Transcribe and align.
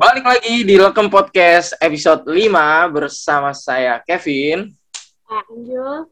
Balik 0.00 0.24
lagi 0.24 0.64
di 0.64 0.80
Lekem 0.80 1.12
Podcast 1.12 1.76
episode 1.76 2.24
5 2.24 2.48
bersama 2.88 3.52
saya 3.52 4.00
Kevin. 4.00 4.72
Anjul. 5.28 6.08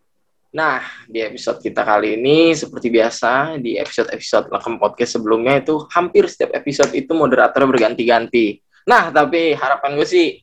Nah, 0.53 0.85
di 1.09 1.25
episode 1.25 1.57
kita 1.65 1.89
kali 1.89 2.21
ini 2.21 2.53
seperti 2.53 2.93
biasa 2.93 3.57
di 3.57 3.81
episode-episode 3.81 4.53
Lekem 4.53 4.77
Podcast 4.77 5.17
sebelumnya 5.17 5.65
itu 5.65 5.89
hampir 5.89 6.29
setiap 6.29 6.53
episode 6.61 6.93
itu 6.93 7.17
moderator 7.17 7.65
berganti-ganti. 7.65 8.61
Nah, 8.85 9.09
tapi 9.09 9.57
harapan 9.57 9.97
gue 9.97 10.05
sih 10.05 10.37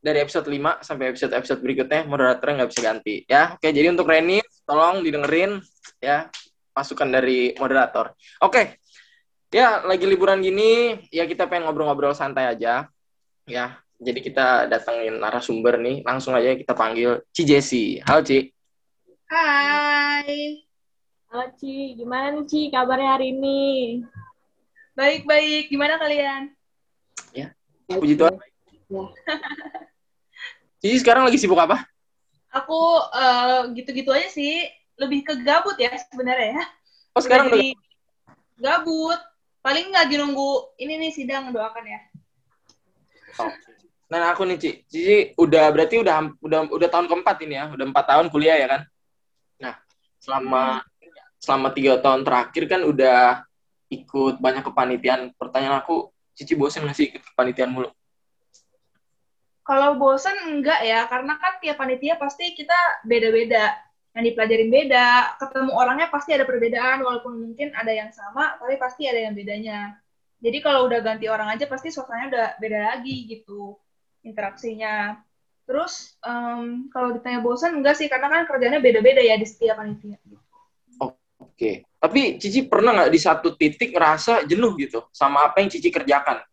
dari 0.00 0.24
episode 0.24 0.48
5 0.48 0.80
sampai 0.80 1.12
episode-episode 1.12 1.60
berikutnya 1.60 2.08
moderatornya 2.08 2.64
nggak 2.64 2.70
bisa 2.72 2.80
ganti 2.80 3.14
ya. 3.28 3.52
Oke, 3.52 3.68
jadi 3.68 3.92
untuk 3.92 4.08
Reni 4.08 4.40
tolong 4.64 5.04
didengerin 5.04 5.60
ya 6.00 6.32
masukan 6.72 7.20
dari 7.20 7.52
moderator. 7.60 8.16
Oke. 8.40 8.80
Ya, 9.54 9.82
lagi 9.86 10.04
liburan 10.06 10.42
gini 10.42 11.02
ya 11.14 11.22
kita 11.26 11.46
pengen 11.46 11.70
ngobrol-ngobrol 11.70 12.14
santai 12.14 12.50
aja. 12.50 12.90
Ya, 13.46 13.78
jadi 14.02 14.18
kita 14.18 14.46
datengin 14.66 15.22
narasumber 15.22 15.78
nih, 15.78 16.02
langsung 16.02 16.34
aja 16.34 16.58
kita 16.58 16.74
panggil 16.74 17.22
Ci 17.30 17.42
Jesi. 17.46 17.84
Halo 18.02 18.26
Ci. 18.26 18.50
Hai. 19.30 20.66
Halo 21.30 21.46
Ci, 21.54 21.94
gimana 21.94 22.34
nih 22.34 22.44
Ci 22.50 22.60
kabarnya 22.74 23.14
hari 23.14 23.34
ini? 23.34 24.02
Baik-baik. 24.98 25.70
Gimana 25.70 25.98
kalian? 25.98 26.56
Puji 27.86 28.18
Tuhan. 28.18 28.34
Ya. 28.86 29.02
Cici 30.78 31.02
sekarang 31.02 31.26
lagi 31.26 31.42
sibuk 31.42 31.58
apa? 31.58 31.82
Aku 32.54 33.02
eh, 33.18 33.74
gitu-gitu 33.74 34.14
aja 34.14 34.30
sih. 34.30 34.62
Lebih 34.94 35.26
ke 35.26 35.34
gabut 35.42 35.74
ya 35.74 35.90
sebenarnya 36.06 36.54
ya. 36.54 36.64
Oh 37.18 37.22
sekarang 37.22 37.50
Jadi 37.50 37.74
gabut. 38.62 39.18
Paling 39.66 39.90
lagi 39.90 40.14
nunggu 40.14 40.78
ini 40.78 40.94
nih 40.94 41.10
sidang 41.10 41.50
doakan 41.50 41.82
ya. 41.90 42.00
Oke. 43.42 43.66
Nah 44.06 44.30
aku 44.30 44.46
nih 44.46 44.62
Ci, 44.62 44.70
Cici 44.86 45.34
udah 45.34 45.66
berarti 45.74 45.98
udah 45.98 46.38
udah 46.38 46.70
udah 46.70 46.86
tahun 46.86 47.10
keempat 47.10 47.36
ini 47.42 47.58
ya, 47.58 47.74
udah 47.74 47.90
empat 47.90 48.06
tahun 48.06 48.30
kuliah 48.30 48.62
ya 48.62 48.70
kan? 48.70 48.86
Nah 49.58 49.74
selama 50.22 50.86
selama 51.42 51.74
tiga 51.74 51.98
tahun 51.98 52.22
terakhir 52.22 52.62
kan 52.70 52.86
udah 52.86 53.42
ikut 53.90 54.38
banyak 54.38 54.62
kepanitiaan. 54.62 55.34
Pertanyaan 55.34 55.82
aku, 55.82 56.14
Cici 56.38 56.54
bosen 56.54 56.86
nggak 56.86 56.94
sih 56.94 57.10
ikut 57.10 57.26
kepanitiaan 57.34 57.74
mulu? 57.74 57.90
Kalau 59.66 59.98
bosen 59.98 60.46
enggak 60.46 60.78
ya, 60.86 61.10
karena 61.10 61.42
kan 61.42 61.58
tiap 61.58 61.82
panitia 61.82 62.14
pasti 62.14 62.54
kita 62.54 63.02
beda-beda. 63.02 63.74
Yang 64.16 64.32
dipelajarin 64.32 64.70
beda, 64.72 65.36
ketemu 65.36 65.70
orangnya 65.76 66.08
pasti 66.08 66.32
ada 66.32 66.48
perbedaan, 66.48 67.04
walaupun 67.04 67.36
mungkin 67.36 67.76
ada 67.76 67.92
yang 67.92 68.08
sama, 68.16 68.56
tapi 68.56 68.80
pasti 68.80 69.04
ada 69.04 69.28
yang 69.28 69.36
bedanya. 69.36 70.00
Jadi 70.40 70.64
kalau 70.64 70.88
udah 70.88 71.04
ganti 71.04 71.28
orang 71.28 71.52
aja, 71.52 71.68
pasti 71.68 71.92
suasananya 71.92 72.28
udah 72.32 72.46
beda 72.56 72.78
lagi 72.96 73.28
gitu, 73.28 73.76
interaksinya. 74.24 75.20
Terus, 75.68 76.16
em, 76.24 76.88
kalau 76.88 77.12
ditanya 77.12 77.44
bosan, 77.44 77.76
enggak 77.76 78.00
sih, 78.00 78.08
karena 78.08 78.32
kan 78.32 78.48
kerjanya 78.48 78.80
beda-beda 78.80 79.20
ya 79.20 79.36
di 79.36 79.44
setiap 79.44 79.84
panitia. 79.84 80.16
Oke. 81.56 81.84
Tapi 81.96 82.36
Cici 82.36 82.68
pernah 82.68 82.92
nggak 82.92 83.12
di 83.12 83.20
satu 83.20 83.56
titik 83.56 83.96
ngerasa 83.96 84.44
jenuh 84.44 84.76
gitu 84.76 85.08
sama 85.12 85.48
apa 85.48 85.64
yang 85.64 85.72
Cici 85.72 85.88
kerjakan? 85.88 86.44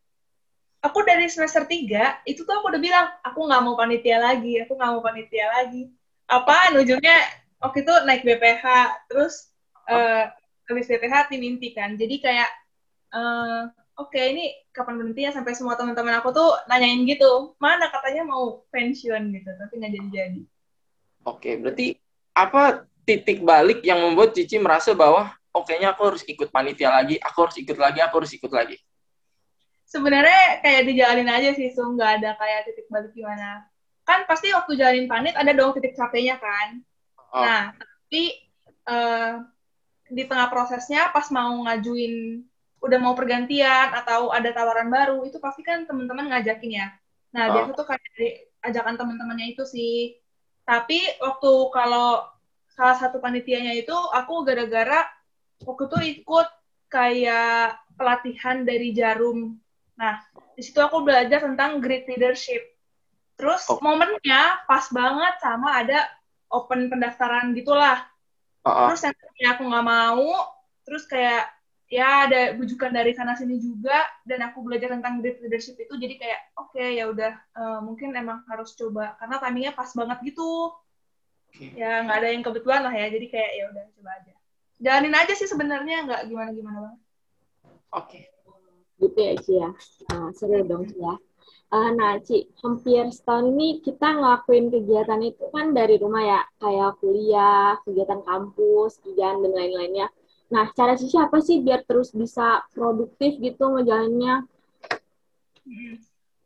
Aku 0.84 1.00
dari 1.04 1.28
semester 1.32 1.64
3, 1.64 2.24
itu 2.28 2.44
tuh 2.44 2.56
aku 2.60 2.72
udah 2.72 2.82
bilang, 2.82 3.08
aku 3.24 3.40
nggak 3.48 3.62
mau 3.64 3.76
panitia 3.80 4.20
lagi, 4.20 4.60
aku 4.64 4.76
nggak 4.76 4.92
mau 4.92 5.04
panitia 5.04 5.48
lagi. 5.48 5.88
Apaan 6.28 6.80
ujungnya, 6.80 7.43
waktu 7.64 7.88
itu 7.88 7.94
naik 8.04 8.28
BPH, 8.28 8.66
terus 9.08 9.56
eh 9.88 10.28
habis 10.68 10.88
BPH 10.88 11.32
tim 11.32 11.44
inti 11.44 11.72
kan. 11.72 11.96
Jadi 11.96 12.20
kayak, 12.20 12.50
eh, 13.16 13.62
oke 14.00 14.20
ini 14.20 14.52
kapan 14.76 15.00
berhenti 15.00 15.28
ya, 15.28 15.32
sampai 15.32 15.56
semua 15.56 15.80
teman-teman 15.80 16.20
aku 16.20 16.36
tuh 16.36 16.50
nanyain 16.68 17.04
gitu, 17.08 17.56
mana 17.60 17.88
katanya 17.88 18.28
mau 18.28 18.68
pensiun 18.72 19.24
gitu, 19.32 19.50
tapi 19.60 19.74
nggak 19.80 19.92
jadi-jadi. 19.96 20.42
Oke, 21.24 21.56
berarti 21.60 21.96
apa 22.36 22.84
titik 23.08 23.44
balik 23.44 23.84
yang 23.84 24.00
membuat 24.04 24.36
Cici 24.36 24.60
merasa 24.60 24.92
bahwa 24.96 25.32
oh 25.54 25.64
kayaknya 25.64 25.94
aku 25.96 26.02
harus 26.16 26.24
ikut 26.28 26.50
panitia 26.52 26.92
lagi, 26.92 27.16
aku 27.20 27.38
harus 27.48 27.58
ikut 27.60 27.78
lagi, 27.80 28.00
aku 28.04 28.16
harus 28.24 28.34
ikut 28.36 28.52
lagi. 28.52 28.78
sebenarnya 29.94 30.66
kayak 30.66 30.90
dijalanin 30.90 31.30
aja 31.30 31.54
sih, 31.54 31.70
so 31.70 31.86
nggak 31.86 32.18
ada 32.18 32.34
kayak 32.42 32.66
titik 32.66 32.90
balik 32.90 33.14
gimana. 33.14 33.62
Kan 34.02 34.26
pasti 34.26 34.50
waktu 34.50 34.74
jalanin 34.74 35.06
panit 35.06 35.38
ada 35.38 35.54
dong 35.54 35.78
titik 35.78 35.94
capeknya 35.94 36.42
kan. 36.42 36.82
Oh, 37.34 37.42
Nah, 37.42 37.74
tapi 37.74 38.24
eh, 38.86 39.34
di 40.14 40.24
tengah 40.30 40.48
prosesnya 40.54 41.10
pas 41.10 41.26
mau 41.34 41.66
ngajuin 41.66 42.46
udah 42.84 43.00
mau 43.00 43.16
pergantian 43.16 43.96
atau 43.96 44.30
ada 44.30 44.52
tawaran 44.54 44.92
baru, 44.92 45.24
itu 45.26 45.40
pasti 45.42 45.64
kan 45.66 45.88
teman-teman 45.90 46.30
ngajakin 46.30 46.72
ya. 46.78 46.88
Oh. 46.92 47.34
Nah, 47.34 47.46
biasa 47.50 47.72
tuh 47.74 47.88
kayak 47.90 48.04
dari 48.14 48.30
ajakan 48.70 48.96
teman-temannya 49.00 49.58
itu 49.58 49.64
sih. 49.66 50.20
Tapi 50.64 51.00
waktu 51.20 51.52
kalau 51.74 52.24
salah 52.72 52.98
satu 52.98 53.18
panitianya 53.18 53.74
itu 53.74 53.94
aku 53.94 54.46
gara-gara 54.46 55.06
waktu 55.66 55.84
itu 55.90 55.98
ikut 56.22 56.48
kayak 56.88 57.82
pelatihan 57.98 58.62
dari 58.62 58.94
Jarum. 58.94 59.58
Nah, 59.98 60.22
di 60.54 60.62
situ 60.62 60.78
aku 60.82 61.02
belajar 61.02 61.42
tentang 61.42 61.82
great 61.82 62.06
leadership. 62.06 62.62
Terus 63.38 63.66
Oh. 63.70 63.82
momennya 63.82 64.62
pas 64.70 64.86
banget 64.94 65.34
sama 65.42 65.82
ada 65.82 66.06
open 66.54 66.88
pendaftaran 66.88 67.58
gitulah. 67.58 68.06
oh. 68.64 68.94
Terus 68.94 69.10
yang 69.42 69.58
aku 69.58 69.64
nggak 69.66 69.86
mau, 69.86 70.54
terus 70.86 71.10
kayak 71.10 71.50
ya 71.90 72.26
ada 72.26 72.42
bujukan 72.58 72.90
dari 72.90 73.14
sana 73.14 73.38
sini 73.38 73.62
juga 73.62 73.94
dan 74.26 74.50
aku 74.50 74.66
belajar 74.66 74.98
tentang 74.98 75.22
great 75.22 75.38
leadership 75.46 75.78
itu 75.78 75.94
jadi 75.94 76.16
kayak 76.18 76.42
oke 76.58 76.82
ya 76.82 77.06
udah 77.06 77.34
eh, 77.38 77.80
mungkin 77.86 78.18
emang 78.18 78.42
harus 78.50 78.74
coba 78.74 79.14
karena 79.22 79.38
timingnya 79.38 79.74
pas 79.74 79.90
banget 79.94 80.34
gitu. 80.34 80.74
Oke. 81.54 81.70
Ya 81.78 82.02
nggak 82.02 82.18
ada 82.18 82.30
yang 82.34 82.42
kebetulan 82.42 82.82
lah 82.82 82.94
ya, 82.98 83.14
jadi 83.14 83.26
kayak 83.30 83.52
ya 83.54 83.64
udah 83.70 83.84
coba 83.94 84.10
aja. 84.22 84.34
Jalanin 84.82 85.16
aja 85.16 85.34
sih 85.38 85.46
sebenarnya 85.46 85.98
nggak 86.10 86.22
gimana-gimana 86.34 86.78
banget. 86.90 87.02
Oke. 87.94 88.20
Gitu 88.98 89.20
ya 89.20 89.34
Ci 89.38 89.54
ya. 89.62 89.70
Nah, 90.18 90.34
seru 90.34 90.66
dong 90.66 90.90
Ci 90.90 90.98
Eh, 91.74 91.90
nah 91.98 92.22
Ci, 92.22 92.54
hampir 92.62 93.10
setahun 93.10 93.50
ini 93.50 93.82
kita 93.82 94.14
ngelakuin 94.14 94.70
kegiatan 94.70 95.18
itu 95.26 95.50
kan 95.50 95.74
dari 95.74 95.98
rumah 95.98 96.22
ya, 96.22 96.42
kayak 96.62 97.02
kuliah, 97.02 97.82
kegiatan 97.82 98.22
kampus, 98.22 99.02
kerjaan, 99.02 99.42
dan 99.42 99.52
lain-lainnya. 99.58 100.06
Nah, 100.54 100.70
cara 100.78 100.94
Cici 100.94 101.18
apa 101.18 101.42
sih 101.42 101.66
biar 101.66 101.82
terus 101.90 102.14
bisa 102.14 102.62
produktif 102.78 103.42
gitu 103.42 103.74
ngejalaninnya? 103.74 104.46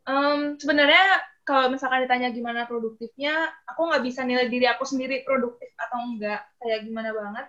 Em, 0.08 0.56
sebenarnya 0.56 1.20
kalau 1.44 1.76
misalkan 1.76 2.08
ditanya 2.08 2.32
gimana 2.32 2.64
produktifnya, 2.64 3.52
aku 3.68 3.84
nggak 3.84 4.04
bisa 4.08 4.24
nilai 4.24 4.48
diri 4.48 4.64
aku 4.64 4.88
sendiri 4.88 5.28
produktif 5.28 5.68
atau 5.76 6.08
enggak, 6.08 6.40
kayak 6.56 6.88
gimana 6.88 7.12
banget. 7.12 7.46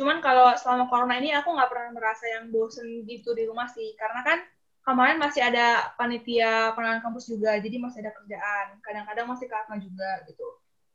Cuman 0.00 0.24
kalau 0.24 0.48
selama 0.56 0.88
corona 0.88 1.20
ini 1.20 1.36
aku 1.36 1.52
nggak 1.52 1.68
pernah 1.68 1.92
merasa 1.92 2.24
yang 2.24 2.48
bosen 2.48 3.04
gitu 3.04 3.36
di 3.36 3.44
rumah 3.44 3.68
sih, 3.68 3.92
karena 4.00 4.24
kan 4.24 4.38
kemarin 4.88 5.20
masih 5.20 5.44
ada 5.44 5.92
panitia 6.00 6.72
pengenalan 6.72 7.04
kampus 7.04 7.28
juga, 7.28 7.60
jadi 7.60 7.76
masih 7.76 8.00
ada 8.00 8.12
kerjaan. 8.16 8.66
Kadang-kadang 8.80 9.26
masih 9.28 9.44
ke 9.44 9.54
Atma 9.54 9.76
juga 9.76 10.24
gitu. 10.24 10.46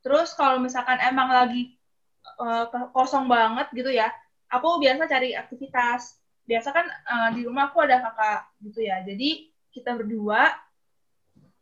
Terus 0.02 0.34
kalau 0.34 0.58
misalkan 0.58 0.98
emang 0.98 1.30
lagi 1.30 1.78
ke- 2.42 2.90
kosong 2.90 3.30
banget 3.30 3.70
gitu 3.70 3.94
ya, 3.94 4.10
aku 4.50 4.82
biasa 4.82 5.06
cari 5.06 5.38
aktivitas. 5.38 6.18
Biasa 6.44 6.68
kan 6.74 6.86
eh, 6.90 7.28
di 7.38 7.40
rumah 7.46 7.70
aku 7.70 7.86
ada 7.86 8.02
kakak 8.02 8.40
gitu 8.66 8.82
ya, 8.82 9.00
jadi 9.06 9.48
kita 9.70 9.94
berdua 9.94 10.50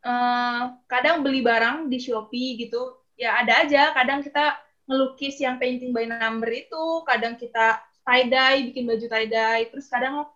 eh, 0.03 0.61
kadang 0.89 1.21
beli 1.21 1.45
barang 1.45 1.87
di 1.87 2.01
Shopee 2.01 2.57
gitu. 2.59 2.97
Ya 3.13 3.37
ada 3.37 3.61
aja, 3.61 3.93
kadang 3.93 4.25
kita 4.25 4.57
ngelukis 4.89 5.37
yang 5.39 5.61
painting 5.61 5.93
by 5.93 6.09
number 6.09 6.49
itu, 6.49 6.83
kadang 7.05 7.37
kita 7.37 7.79
tie 8.03 8.25
dye, 8.27 8.73
bikin 8.73 8.83
baju 8.89 9.05
tie 9.05 9.27
dye, 9.29 9.69
terus 9.71 9.87
kadang 9.87 10.27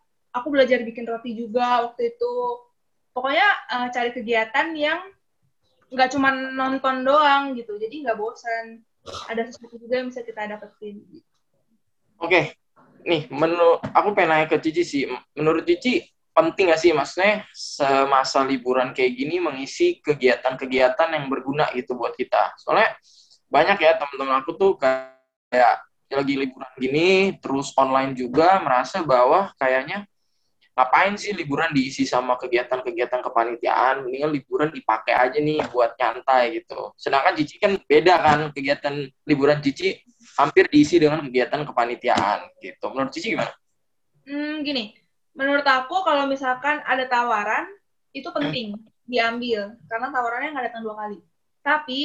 aku 0.41 0.53
belajar 0.53 0.81
bikin 0.85 1.05
roti 1.09 1.33
juga 1.33 1.89
waktu 1.89 2.15
itu. 2.15 2.33
Pokoknya 3.11 3.47
eh, 3.73 3.87
cari 3.89 4.09
kegiatan 4.13 4.67
yang 4.77 5.01
nggak 5.87 6.09
cuma 6.13 6.29
nonton 6.33 7.07
doang 7.07 7.55
gitu, 7.55 7.79
jadi 7.79 8.07
nggak 8.07 8.17
bosan. 8.19 8.83
Ada 9.31 9.47
sesuatu 9.47 9.79
juga 9.79 10.03
yang 10.03 10.11
bisa 10.11 10.21
kita 10.21 10.45
dapetin. 10.45 10.99
Oke. 12.19 12.53
Nih, 13.07 13.23
menurut 13.31 13.79
aku 13.95 14.11
pengen 14.11 14.35
nanya 14.35 14.47
ke 14.51 14.59
Cici 14.59 14.83
sih. 14.83 15.03
Menurut 15.31 15.63
Cici 15.63 16.03
penting 16.35 16.69
nggak 16.69 16.81
sih 16.81 16.91
maksudnya 16.93 17.47
semasa 17.55 18.43
liburan 18.43 18.93
kayak 18.93 19.15
gini 19.15 19.41
mengisi 19.41 19.97
kegiatan-kegiatan 20.03 21.09
yang 21.15 21.25
berguna 21.31 21.71
gitu 21.73 21.95
buat 21.95 22.13
kita. 22.13 22.53
Soalnya 22.61 22.93
banyak 23.47 23.79
ya 23.79 23.95
teman-teman 23.95 24.43
aku 24.43 24.53
tuh 24.59 24.75
kayak 24.75 25.87
lagi 26.07 26.33
liburan 26.39 26.71
gini 26.79 27.35
terus 27.43 27.75
online 27.75 28.15
juga 28.15 28.59
merasa 28.63 29.03
bahwa 29.03 29.51
kayaknya 29.59 30.07
ngapain 30.77 31.17
sih 31.17 31.33
liburan 31.33 31.73
diisi 31.73 32.05
sama 32.05 32.37
kegiatan-kegiatan 32.37 33.25
kepanitiaan 33.25 34.05
mendingan 34.05 34.29
liburan 34.29 34.69
dipakai 34.69 35.17
aja 35.17 35.41
nih 35.41 35.65
buat 35.73 35.97
nyantai 35.97 36.61
gitu 36.61 36.93
sedangkan 36.93 37.33
Cici 37.33 37.57
kan 37.57 37.73
beda 37.81 38.13
kan 38.21 38.39
kegiatan 38.53 39.09
liburan 39.25 39.57
Cici 39.57 40.05
hampir 40.37 40.69
diisi 40.69 41.01
dengan 41.01 41.25
kegiatan 41.25 41.65
kepanitiaan 41.65 42.45
gitu 42.61 42.93
menurut 42.93 43.09
Cici 43.09 43.33
gimana? 43.33 43.49
Hmm, 44.27 44.59
gini, 44.61 44.91
menurut 45.31 45.63
aku 45.63 46.03
kalau 46.03 46.27
misalkan 46.27 46.83
ada 46.83 47.07
tawaran, 47.07 47.63
itu 48.11 48.27
penting 48.27 48.75
diambil 49.07 49.79
karena 49.87 50.11
tawarannya 50.11 50.51
nggak 50.51 50.65
datang 50.67 50.83
dua 50.83 50.95
kali. 50.99 51.19
Tapi 51.63 51.99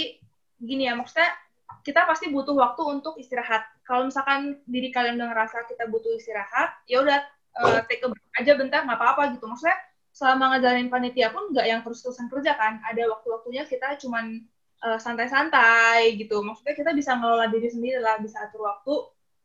gini 0.62 0.86
ya 0.86 0.94
maksudnya 0.94 1.34
kita 1.82 2.06
pasti 2.06 2.30
butuh 2.30 2.54
waktu 2.54 2.82
untuk 2.86 3.18
istirahat. 3.18 3.66
Kalau 3.82 4.06
misalkan 4.06 4.62
diri 4.70 4.94
kalian 4.94 5.18
udah 5.18 5.34
ngerasa 5.34 5.66
kita 5.66 5.90
butuh 5.90 6.14
istirahat, 6.14 6.78
ya 6.86 7.02
udah 7.02 7.26
uh, 7.58 7.80
take 7.88 8.04
a 8.04 8.08
break 8.08 8.26
aja 8.40 8.52
bentar 8.56 8.80
nggak 8.84 8.98
apa-apa 8.98 9.36
gitu. 9.36 9.44
Maksudnya 9.48 9.76
selama 10.12 10.56
ngejalanin 10.56 10.92
panitia 10.92 11.28
pun 11.32 11.52
nggak 11.52 11.66
yang 11.66 11.80
terus-terusan 11.84 12.28
kerja 12.28 12.56
kan. 12.56 12.80
Ada 12.84 13.08
waktu-waktunya 13.12 13.64
kita 13.68 13.96
cuman 14.00 14.44
uh, 14.84 14.98
santai-santai 15.00 16.16
gitu. 16.16 16.40
Maksudnya 16.40 16.74
kita 16.76 16.90
bisa 16.92 17.16
ngelola 17.16 17.48
diri 17.48 17.68
sendiri 17.68 17.98
lah, 18.00 18.20
bisa 18.20 18.40
atur 18.44 18.68
waktu 18.68 18.94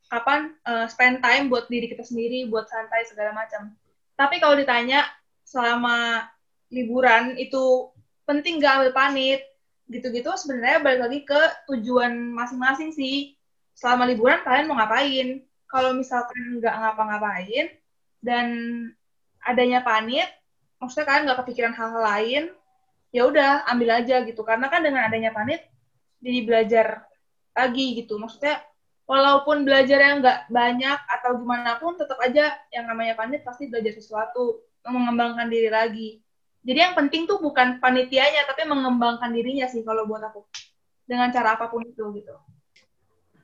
kapan 0.07 0.55
uh, 0.63 0.87
spend 0.87 1.19
time 1.19 1.51
buat 1.51 1.67
diri 1.67 1.91
kita 1.91 2.03
sendiri, 2.03 2.47
buat 2.47 2.67
santai 2.71 3.03
segala 3.07 3.35
macam. 3.35 3.75
Tapi 4.15 4.39
kalau 4.39 4.55
ditanya 4.55 5.03
selama 5.43 6.27
liburan 6.71 7.35
itu 7.39 7.91
penting 8.27 8.59
gak 8.59 8.83
ambil 8.83 8.91
panit, 8.91 9.39
gitu-gitu 9.87 10.35
sebenarnya 10.35 10.83
balik 10.83 11.01
lagi 11.07 11.19
ke 11.23 11.41
tujuan 11.71 12.11
masing-masing 12.35 12.91
sih. 12.91 13.35
Selama 13.75 14.07
liburan 14.07 14.43
kalian 14.43 14.67
mau 14.67 14.79
ngapain? 14.79 15.43
Kalau 15.67 15.91
misalkan 15.95 16.63
nggak 16.63 16.75
ngapa-ngapain 16.75 17.75
dan 18.23 18.47
adanya 19.41 19.81
panit, 19.81 20.27
maksudnya 20.81 21.05
kalian 21.07 21.23
nggak 21.29 21.39
kepikiran 21.45 21.73
hal-hal 21.73 22.03
lain, 22.03 22.43
ya 23.15 23.27
udah 23.27 23.65
ambil 23.69 24.03
aja 24.03 24.23
gitu. 24.25 24.41
Karena 24.43 24.67
kan 24.67 24.83
dengan 24.83 25.07
adanya 25.07 25.31
panit, 25.33 25.65
jadi 26.19 26.39
belajar 26.43 26.87
lagi 27.57 27.97
gitu. 28.03 28.19
Maksudnya 28.21 28.61
walaupun 29.07 29.63
belajarnya 29.63 30.11
nggak 30.19 30.39
banyak 30.51 30.99
atau 31.19 31.31
gimana 31.39 31.79
pun, 31.79 31.95
tetap 31.95 32.19
aja 32.19 32.53
yang 32.69 32.85
namanya 32.85 33.17
panit 33.17 33.41
pasti 33.41 33.69
belajar 33.69 33.95
sesuatu, 33.95 34.61
mengembangkan 34.87 35.51
diri 35.51 35.67
lagi 35.67 36.21
jadi 36.67 36.91
yang 36.91 36.93
penting 36.99 37.23
tuh 37.23 37.39
bukan 37.39 37.79
panitianya, 37.79 38.43
tapi 38.43 38.67
mengembangkan 38.67 39.31
dirinya 39.31 39.71
sih 39.71 39.87
kalau 39.87 40.03
buat 40.03 40.19
aku. 40.19 40.43
Dengan 41.07 41.31
cara 41.31 41.55
apa 41.55 41.71
pun 41.71 41.87
itu 41.87 42.03
gitu. 42.11 42.35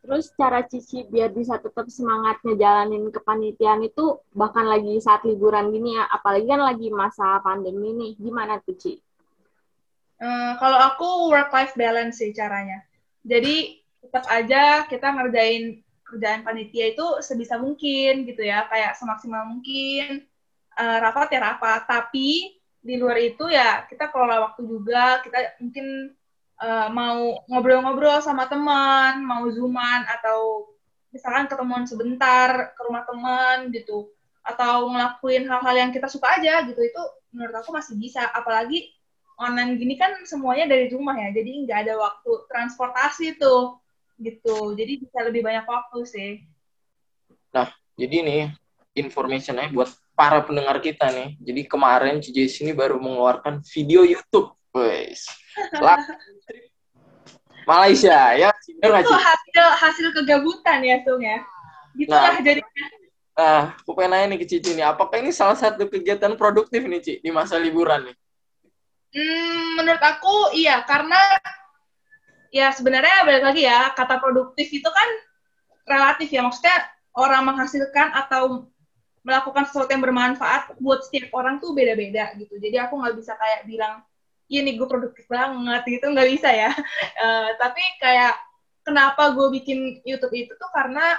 Terus 0.04 0.36
cara 0.36 0.60
Cici 0.68 1.08
biar 1.08 1.32
bisa 1.32 1.56
tetap 1.64 1.88
semangat 1.88 2.44
ngejalanin 2.44 3.08
kepanitiaan 3.08 3.88
itu 3.88 4.20
bahkan 4.36 4.68
lagi 4.68 5.00
saat 5.00 5.24
liburan 5.24 5.72
gini 5.72 5.96
ya, 5.96 6.04
apalagi 6.12 6.44
kan 6.44 6.60
lagi 6.60 6.92
masa 6.92 7.40
pandemi 7.40 7.96
nih, 7.96 8.12
gimana 8.20 8.60
tuh? 8.60 9.00
Hmm, 10.20 10.60
kalau 10.60 10.80
aku 10.92 11.08
work-life 11.32 11.72
balance 11.80 12.20
sih 12.20 12.36
caranya. 12.36 12.84
Jadi 13.24 13.80
tetap 14.04 14.28
aja 14.28 14.84
kita 14.92 15.08
ngerjain 15.08 15.80
kerjaan 16.04 16.44
panitia 16.44 16.92
itu 16.92 17.24
sebisa 17.24 17.56
mungkin 17.56 18.28
gitu 18.28 18.44
ya, 18.44 18.68
kayak 18.68 19.00
semaksimal 19.00 19.48
mungkin. 19.48 20.28
Uh, 20.74 21.00
rapat 21.00 21.32
ya 21.32 21.40
rapat, 21.40 21.88
tapi 21.88 22.60
di 22.84 23.00
luar 23.00 23.16
itu 23.24 23.48
ya 23.48 23.88
kita 23.88 24.12
kelola 24.12 24.52
waktu 24.52 24.68
juga 24.68 25.24
kita 25.24 25.56
mungkin 25.64 26.12
uh, 26.60 26.88
mau 26.92 27.42
ngobrol-ngobrol 27.50 28.22
sama 28.22 28.46
teman 28.46 29.24
mau 29.24 29.48
zooman 29.50 30.06
atau 30.06 30.70
misalkan 31.14 31.46
ketemuan 31.46 31.86
sebentar 31.86 32.74
ke 32.74 32.82
rumah 32.86 33.06
teman 33.06 33.70
gitu. 33.74 34.10
Atau 34.44 34.92
ngelakuin 34.92 35.48
hal-hal 35.48 35.76
yang 35.88 35.92
kita 35.96 36.12
suka 36.12 36.42
aja 36.42 36.68
gitu 36.68 36.82
itu 36.82 37.02
menurut 37.32 37.56
aku 37.58 37.72
masih 37.72 37.96
bisa. 37.96 38.28
Apalagi 38.34 38.92
online 39.40 39.80
gini 39.80 39.96
kan 39.98 40.14
semuanya 40.28 40.70
dari 40.70 40.92
rumah 40.94 41.18
ya 41.18 41.34
jadi 41.34 41.52
nggak 41.66 41.80
ada 41.88 41.94
waktu 41.98 42.32
transportasi 42.52 43.40
tuh 43.40 43.80
gitu. 44.20 44.76
Jadi 44.76 45.08
bisa 45.08 45.24
lebih 45.26 45.42
banyak 45.42 45.66
waktu 45.66 46.00
sih. 46.06 46.32
Nah 47.56 47.72
jadi 47.98 48.26
nih 48.26 48.44
informationnya 48.94 49.74
buat 49.74 49.90
para 50.14 50.46
pendengar 50.46 50.78
kita 50.80 51.10
nih. 51.10 51.38
Jadi 51.42 51.62
kemarin 51.66 52.22
CJ 52.22 52.66
ini 52.66 52.72
baru 52.74 53.02
mengeluarkan 53.02 53.66
video 53.66 54.06
YouTube, 54.06 54.54
guys. 54.74 55.30
Malaysia 57.64 58.36
ya. 58.36 58.50
Itu 58.82 58.90
hasil 59.14 59.66
hasil 59.80 60.08
kegabutan 60.12 60.84
ya, 60.84 61.00
Tung 61.06 61.22
ya. 61.22 61.40
Gitulah 61.94 62.36
nah, 62.36 62.42
jadinya. 62.42 62.86
Nah, 63.34 63.62
aku 63.82 63.98
pengen 63.98 64.14
nanya 64.14 64.26
nih 64.34 64.40
ke 64.42 64.48
Cici 64.50 64.78
nih, 64.78 64.86
apakah 64.86 65.18
ini 65.18 65.34
salah 65.34 65.58
satu 65.58 65.90
kegiatan 65.90 66.38
produktif 66.38 66.86
nih, 66.86 67.02
Ci, 67.02 67.14
di 67.22 67.34
masa 67.34 67.58
liburan 67.58 68.06
nih? 68.06 68.16
Hmm, 69.14 69.78
menurut 69.78 70.02
aku 70.02 70.54
iya, 70.58 70.82
karena 70.86 71.18
ya 72.54 72.70
sebenarnya 72.74 73.26
balik 73.26 73.44
lagi 73.46 73.66
ya, 73.66 73.90
kata 73.94 74.22
produktif 74.22 74.70
itu 74.70 74.86
kan 74.86 75.10
relatif 75.86 76.30
ya, 76.30 76.46
maksudnya 76.46 76.78
orang 77.14 77.46
menghasilkan 77.50 78.14
atau 78.14 78.70
melakukan 79.26 79.66
sesuatu 79.66 79.90
yang 79.90 80.04
bermanfaat 80.04 80.78
buat 80.78 81.02
setiap 81.06 81.34
orang 81.34 81.58
tuh 81.58 81.74
beda-beda 81.74 82.38
gitu. 82.38 82.58
Jadi 82.62 82.78
aku 82.78 83.02
nggak 83.02 83.18
bisa 83.18 83.34
kayak 83.34 83.66
bilang, 83.66 84.02
iya 84.54 84.62
nih 84.62 84.78
gue 84.78 84.86
produktif 84.86 85.26
banget 85.26 85.82
gitu, 85.90 86.06
nggak 86.14 86.30
bisa 86.30 86.50
ya. 86.54 86.70
Uh, 87.18 87.50
tapi 87.62 87.82
kayak 87.98 88.38
kenapa 88.86 89.34
gue 89.34 89.48
bikin 89.58 90.06
YouTube 90.06 90.38
itu 90.38 90.54
tuh 90.54 90.70
karena 90.70 91.18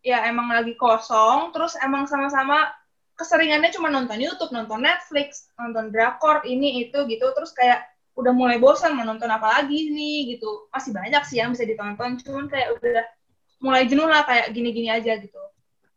ya 0.00 0.24
emang 0.24 0.48
lagi 0.48 0.72
kosong, 0.80 1.52
terus 1.52 1.76
emang 1.84 2.08
sama-sama 2.08 2.72
keseringannya 3.20 3.68
cuma 3.76 3.92
nonton 3.92 4.16
YouTube, 4.16 4.50
nonton 4.56 4.80
Netflix, 4.80 5.52
nonton 5.60 5.92
drakor, 5.92 6.40
ini 6.48 6.88
itu 6.88 7.04
gitu, 7.06 7.26
terus 7.36 7.52
kayak 7.52 7.84
udah 8.16 8.32
mulai 8.32 8.56
bosan 8.56 8.96
mau 8.96 9.04
nonton 9.04 9.28
apa 9.28 9.60
lagi 9.60 9.92
nih 9.92 10.36
gitu. 10.36 10.72
Masih 10.72 10.96
banyak 10.96 11.22
sih 11.28 11.36
yang 11.44 11.52
bisa 11.52 11.68
ditonton, 11.68 12.16
cuman 12.24 12.48
kayak 12.48 12.72
udah 12.80 13.04
mulai 13.62 13.84
jenuh 13.86 14.08
lah 14.08 14.24
kayak 14.26 14.50
gini-gini 14.50 14.90
aja 14.90 15.20
gitu 15.20 15.38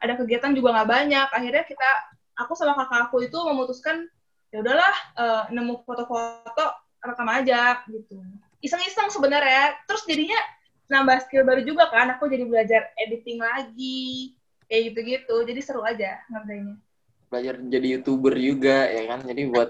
ada 0.05 0.13
kegiatan 0.21 0.53
juga 0.53 0.77
nggak 0.77 0.89
banyak 0.89 1.27
akhirnya 1.33 1.63
kita 1.65 1.89
aku 2.37 2.53
sama 2.53 2.77
kakak 2.77 3.09
aku 3.09 3.25
itu 3.25 3.37
memutuskan 3.41 4.05
ya 4.55 4.63
udahlah 4.63 4.95
uh, 5.19 5.43
nemu 5.51 5.83
foto-foto 5.83 6.65
rekam 7.03 7.27
aja 7.27 7.83
gitu. 7.91 8.23
Iseng-iseng 8.63 9.11
sebenarnya. 9.11 9.75
Terus 9.83 10.07
jadinya 10.07 10.39
nambah 10.87 11.27
skill 11.27 11.43
baru 11.43 11.61
juga 11.67 11.91
kan 11.91 12.15
aku 12.15 12.31
jadi 12.31 12.47
belajar 12.47 12.87
editing 12.95 13.43
lagi 13.43 14.39
kayak 14.71 14.81
gitu-gitu. 14.95 15.35
Jadi 15.43 15.59
seru 15.59 15.83
aja 15.83 16.23
ngerjainnya. 16.31 16.79
Belajar 17.27 17.59
jadi 17.67 17.87
youtuber 17.99 18.33
juga 18.39 18.87
ya 18.87 19.03
kan? 19.11 19.19
Jadi 19.27 19.41
buat 19.51 19.69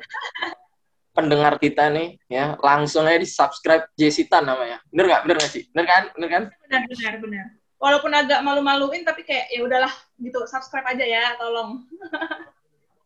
pendengar 1.18 1.58
kita 1.58 1.90
nih 1.90 2.22
ya 2.30 2.54
langsung 2.62 3.10
aja 3.10 3.18
di 3.18 3.26
subscribe 3.26 3.90
Jessitan 3.98 4.46
namanya. 4.46 4.86
Bener 4.94 5.10
nggak? 5.10 5.22
Bener 5.26 5.36
nggak 5.42 5.52
sih? 5.52 5.64
Bener 5.74 5.86
kan? 5.90 6.04
Bener 6.14 6.30
kan? 6.30 6.44
Benar 6.70 6.82
benar 6.86 7.14
benar. 7.26 7.46
Walaupun 7.82 8.12
agak 8.14 8.40
malu-maluin 8.46 9.02
tapi 9.02 9.26
kayak 9.26 9.50
ya 9.50 9.66
udahlah 9.66 9.94
gitu. 10.22 10.46
Subscribe 10.46 10.86
aja 10.94 11.02
ya 11.10 11.34
tolong 11.42 11.82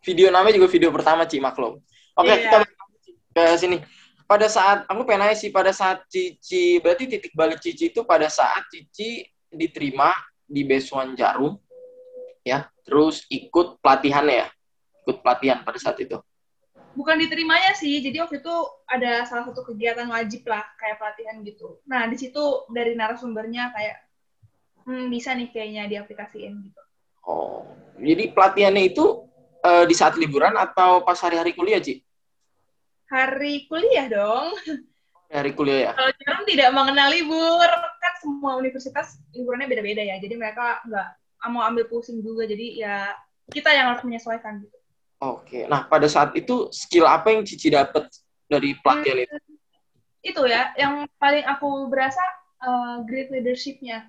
video 0.03 0.27
namanya 0.31 0.59
juga 0.59 0.69
video 0.71 0.89
pertama 0.91 1.27
Ci 1.27 1.39
maklum. 1.39 1.79
Oke 2.15 2.27
okay, 2.27 2.35
yeah. 2.47 2.63
kita 2.63 2.79
ke 3.35 3.43
sini. 3.59 3.77
Pada 4.29 4.45
saat 4.45 4.85
aku 4.85 5.09
pengen 5.09 5.25
nanya 5.25 5.37
sih 5.37 5.49
pada 5.49 5.73
saat 5.73 6.05
Cici 6.05 6.77
berarti 6.77 7.09
titik 7.09 7.33
balik 7.33 7.57
Cici 7.57 7.89
itu 7.89 8.05
pada 8.05 8.29
saat 8.29 8.61
Cici 8.69 9.25
diterima 9.49 10.13
di 10.45 10.61
Besuan 10.61 11.17
Jarum 11.17 11.57
ya 12.45 12.69
terus 12.85 13.25
ikut 13.33 13.81
pelatihannya 13.81 14.35
ya? 14.45 14.47
Ikut 15.05 15.25
pelatihan 15.25 15.65
pada 15.65 15.81
saat 15.81 15.97
itu. 15.97 16.21
Bukan 16.93 17.17
diterimanya 17.17 17.73
sih 17.73 18.01
jadi 18.05 18.21
waktu 18.21 18.41
itu 18.41 18.55
ada 18.85 19.25
salah 19.25 19.49
satu 19.49 19.65
kegiatan 19.65 20.05
wajib 20.05 20.45
lah 20.45 20.61
kayak 20.77 21.01
pelatihan 21.01 21.41
gitu. 21.41 21.81
Nah 21.89 22.05
di 22.05 22.17
situ 22.17 22.69
dari 22.69 22.93
narasumbernya 22.93 23.73
kayak 23.73 23.97
hmm, 24.85 25.09
bisa 25.09 25.33
nih 25.33 25.49
kayaknya 25.49 25.89
diaplikasiin 25.89 26.53
gitu. 26.69 26.81
Oh, 27.25 27.65
jadi 27.97 28.33
pelatihannya 28.33 28.93
itu 28.93 29.28
uh, 29.63 29.83
di 29.85 29.95
saat 29.95 30.15
liburan 30.15 30.55
atau 30.55 31.03
pas 31.03 31.17
hari-hari 31.19 31.55
kuliah, 31.55 31.79
Ci? 31.79 32.03
Hari 33.09 33.65
kuliah 33.65 34.07
dong. 34.07 34.53
Hari 35.29 35.51
kuliah 35.53 35.79
ya? 35.89 35.91
Kalau 35.93 36.11
Jarum 36.13 36.43
tidak 36.49 36.69
mengenal 36.73 37.07
libur, 37.13 37.69
kan 38.01 38.13
semua 38.21 38.57
universitas 38.57 39.21
liburannya 39.33 39.69
beda-beda 39.69 40.01
ya, 40.01 40.17
jadi 40.17 40.35
mereka 40.37 40.81
nggak 40.85 41.07
mau 41.53 41.63
ambil 41.65 41.85
pusing 41.85 42.19
juga, 42.25 42.49
jadi 42.49 42.67
ya 42.81 42.95
kita 43.49 43.69
yang 43.73 43.93
harus 43.93 44.03
menyesuaikan 44.05 44.61
gitu. 44.61 44.77
Oke, 45.19 45.67
nah 45.67 45.83
pada 45.83 46.07
saat 46.07 46.31
itu 46.33 46.71
skill 46.71 47.03
apa 47.03 47.35
yang 47.35 47.43
Cici 47.43 47.69
dapat 47.69 48.07
dari 48.47 48.73
pelatihan 48.79 49.19
hmm, 49.19 49.25
itu? 49.27 49.35
Itu 50.23 50.41
ya, 50.47 50.71
yang 50.79 51.05
paling 51.19 51.43
aku 51.43 51.91
berasa 51.91 52.21
uh, 52.63 53.03
great 53.03 53.27
leadership-nya 53.29 54.07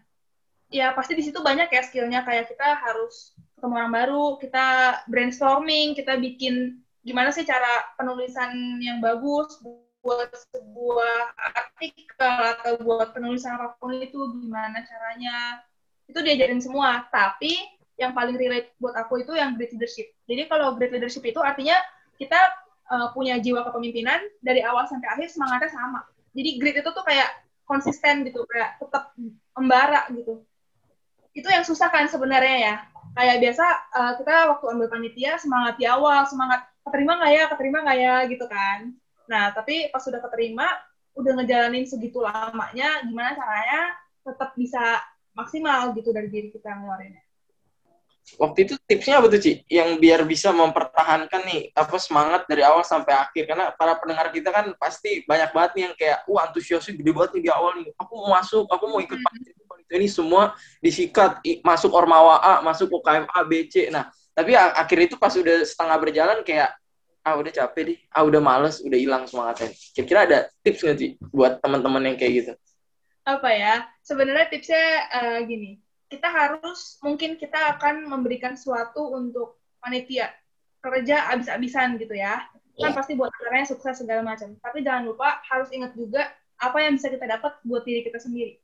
ya 0.71 0.95
pasti 0.95 1.19
di 1.19 1.23
situ 1.27 1.43
banyak 1.43 1.67
ya 1.67 1.83
skillnya 1.83 2.23
kayak 2.23 2.47
kita 2.47 2.79
harus 2.79 3.35
ketemu 3.61 3.77
orang 3.77 3.93
baru, 3.93 4.25
kita 4.41 4.67
brainstorming, 5.05 5.93
kita 5.93 6.17
bikin 6.17 6.81
gimana 7.05 7.29
sih 7.29 7.45
cara 7.45 7.93
penulisan 8.01 8.81
yang 8.81 9.05
bagus 9.05 9.61
buat 10.01 10.33
sebuah 10.33 11.37
artikel 11.37 12.33
atau 12.57 12.81
buat 12.81 13.13
penulisan 13.13 13.61
apa 13.61 13.77
pun 13.77 14.01
itu 14.01 14.17
gimana 14.41 14.81
caranya. 14.81 15.61
Itu 16.09 16.25
diajarin 16.25 16.65
semua. 16.65 17.05
Tapi 17.13 17.53
yang 18.01 18.17
paling 18.17 18.41
relate 18.41 18.73
buat 18.81 18.97
aku 18.97 19.29
itu 19.29 19.37
yang 19.37 19.61
great 19.61 19.77
leadership. 19.77 20.09
Jadi 20.25 20.49
kalau 20.49 20.73
great 20.81 20.97
leadership 20.97 21.21
itu 21.29 21.37
artinya 21.45 21.77
kita 22.17 22.41
uh, 22.89 23.13
punya 23.13 23.37
jiwa 23.45 23.61
kepemimpinan 23.69 24.25
dari 24.41 24.65
awal 24.65 24.89
sampai 24.89 25.21
akhir 25.21 25.29
semangatnya 25.29 25.69
sama. 25.69 26.09
Jadi 26.33 26.57
great 26.57 26.81
itu 26.81 26.89
tuh 26.97 27.05
kayak 27.05 27.29
konsisten 27.69 28.25
gitu 28.25 28.49
kayak 28.49 28.81
tetap 28.81 29.13
membara 29.53 30.09
gitu. 30.17 30.41
Itu 31.37 31.53
yang 31.53 31.69
susah 31.69 31.93
kan 31.93 32.09
sebenarnya 32.09 32.57
ya 32.57 32.75
kayak 33.15 33.37
biasa 33.43 33.65
uh, 33.95 34.13
kita 34.21 34.35
waktu 34.55 34.65
ambil 34.71 34.89
panitia 34.89 35.33
semangat 35.41 35.75
di 35.79 35.85
awal 35.87 36.25
semangat 36.27 36.67
keterima 36.87 37.19
nggak 37.19 37.33
ya, 37.33 37.45
keterima 37.51 37.79
nggak 37.85 37.99
ya, 37.99 38.15
gitu 38.31 38.47
kan. 38.47 38.79
Nah, 39.31 39.55
tapi 39.55 39.91
pas 39.95 40.03
sudah 40.03 40.19
keterima, 40.19 40.67
udah 41.15 41.33
ngejalanin 41.39 41.87
segitu 41.87 42.23
lamanya, 42.23 43.03
gimana 43.07 43.35
caranya 43.39 43.95
tetap 44.27 44.51
bisa 44.59 44.99
maksimal 45.35 45.95
gitu 45.95 46.11
dari 46.11 46.29
diri 46.29 46.49
kita 46.51 46.71
ngeluarinnya. 46.71 47.23
Waktu 48.39 48.63
itu 48.63 48.75
tipsnya 48.87 49.19
apa 49.19 49.27
tuh, 49.27 49.43
Ci? 49.43 49.67
Yang 49.67 49.99
biar 49.99 50.21
bisa 50.23 50.55
mempertahankan 50.55 51.43
nih, 51.51 51.75
apa 51.75 51.99
semangat 51.99 52.47
dari 52.47 52.63
awal 52.63 52.87
sampai 52.87 53.17
akhir. 53.17 53.43
Karena 53.49 53.75
para 53.75 53.99
pendengar 53.99 54.31
kita 54.31 54.55
kan 54.55 54.71
pasti 54.79 55.27
banyak 55.27 55.51
banget 55.51 55.71
nih 55.75 55.83
yang 55.91 55.95
kayak, 55.99 56.19
wah 56.31 56.47
antusiasnya 56.47 56.95
gede 56.95 57.11
banget 57.11 57.31
nih 57.35 57.43
di 57.49 57.51
awal 57.51 57.73
nih. 57.83 57.91
Aku 57.99 58.13
mau 58.23 58.39
masuk, 58.39 58.71
aku 58.71 58.85
mau 58.87 59.03
ikut 59.03 59.19
Hmm. 59.19 59.70
Ini 59.91 60.07
semua 60.07 60.55
disikat, 60.79 61.43
masuk 61.67 61.91
Ormawa 61.91 62.39
A, 62.39 62.55
masuk 62.63 62.89
UKM 63.03 63.27
A, 63.27 63.41
B, 63.43 63.67
C. 63.67 63.91
Nah, 63.91 64.07
tapi 64.33 64.55
a- 64.55 64.79
akhir 64.79 65.11
itu 65.11 65.15
pas 65.19 65.35
udah 65.35 65.67
setengah 65.67 65.97
berjalan 65.99 66.39
kayak, 66.47 66.71
ah 67.21 67.35
udah 67.37 67.53
capek 67.53 67.83
deh, 67.85 67.99
ah 68.15 68.23
udah 68.23 68.41
males, 68.41 68.79
udah 68.81 68.97
hilang 68.97 69.27
semangatnya. 69.27 69.75
Kira-kira 69.93 70.21
ada 70.25 70.39
tips 70.63 70.81
nggak, 70.87 70.97
Ci? 70.97 71.09
Buat 71.35 71.59
teman-teman 71.59 72.03
yang 72.07 72.17
kayak 72.17 72.33
gitu? 72.39 72.53
Apa 73.27 73.51
ya? 73.51 73.75
Sebenarnya 74.07 74.47
tipsnya 74.49 74.85
eh, 75.11 75.39
gini, 75.45 75.71
kita 76.07 76.31
harus 76.31 76.97
mungkin 77.03 77.37
kita 77.37 77.77
akan 77.77 78.07
memberikan 78.09 78.55
sesuatu 78.55 79.11
untuk 79.13 79.59
panitia 79.83 80.31
kerja 80.81 81.29
abis-abisan 81.35 81.99
gitu 81.99 82.15
ya. 82.15 82.47
Kan 82.81 82.95
Iya. 82.95 82.97
pasti 82.97 83.13
buat 83.19 83.29
acaranya 83.29 83.67
sukses 83.69 84.01
segala 84.01 84.25
macam. 84.25 84.57
Tapi 84.57 84.81
jangan 84.81 85.05
lupa 85.05 85.43
harus 85.51 85.69
ingat 85.75 85.93
juga 85.93 86.31
apa 86.57 86.77
yang 86.81 86.97
bisa 86.97 87.13
kita 87.13 87.29
dapat 87.29 87.57
buat 87.65 87.85
diri 87.85 88.05
kita 88.05 88.17
sendiri. 88.21 88.60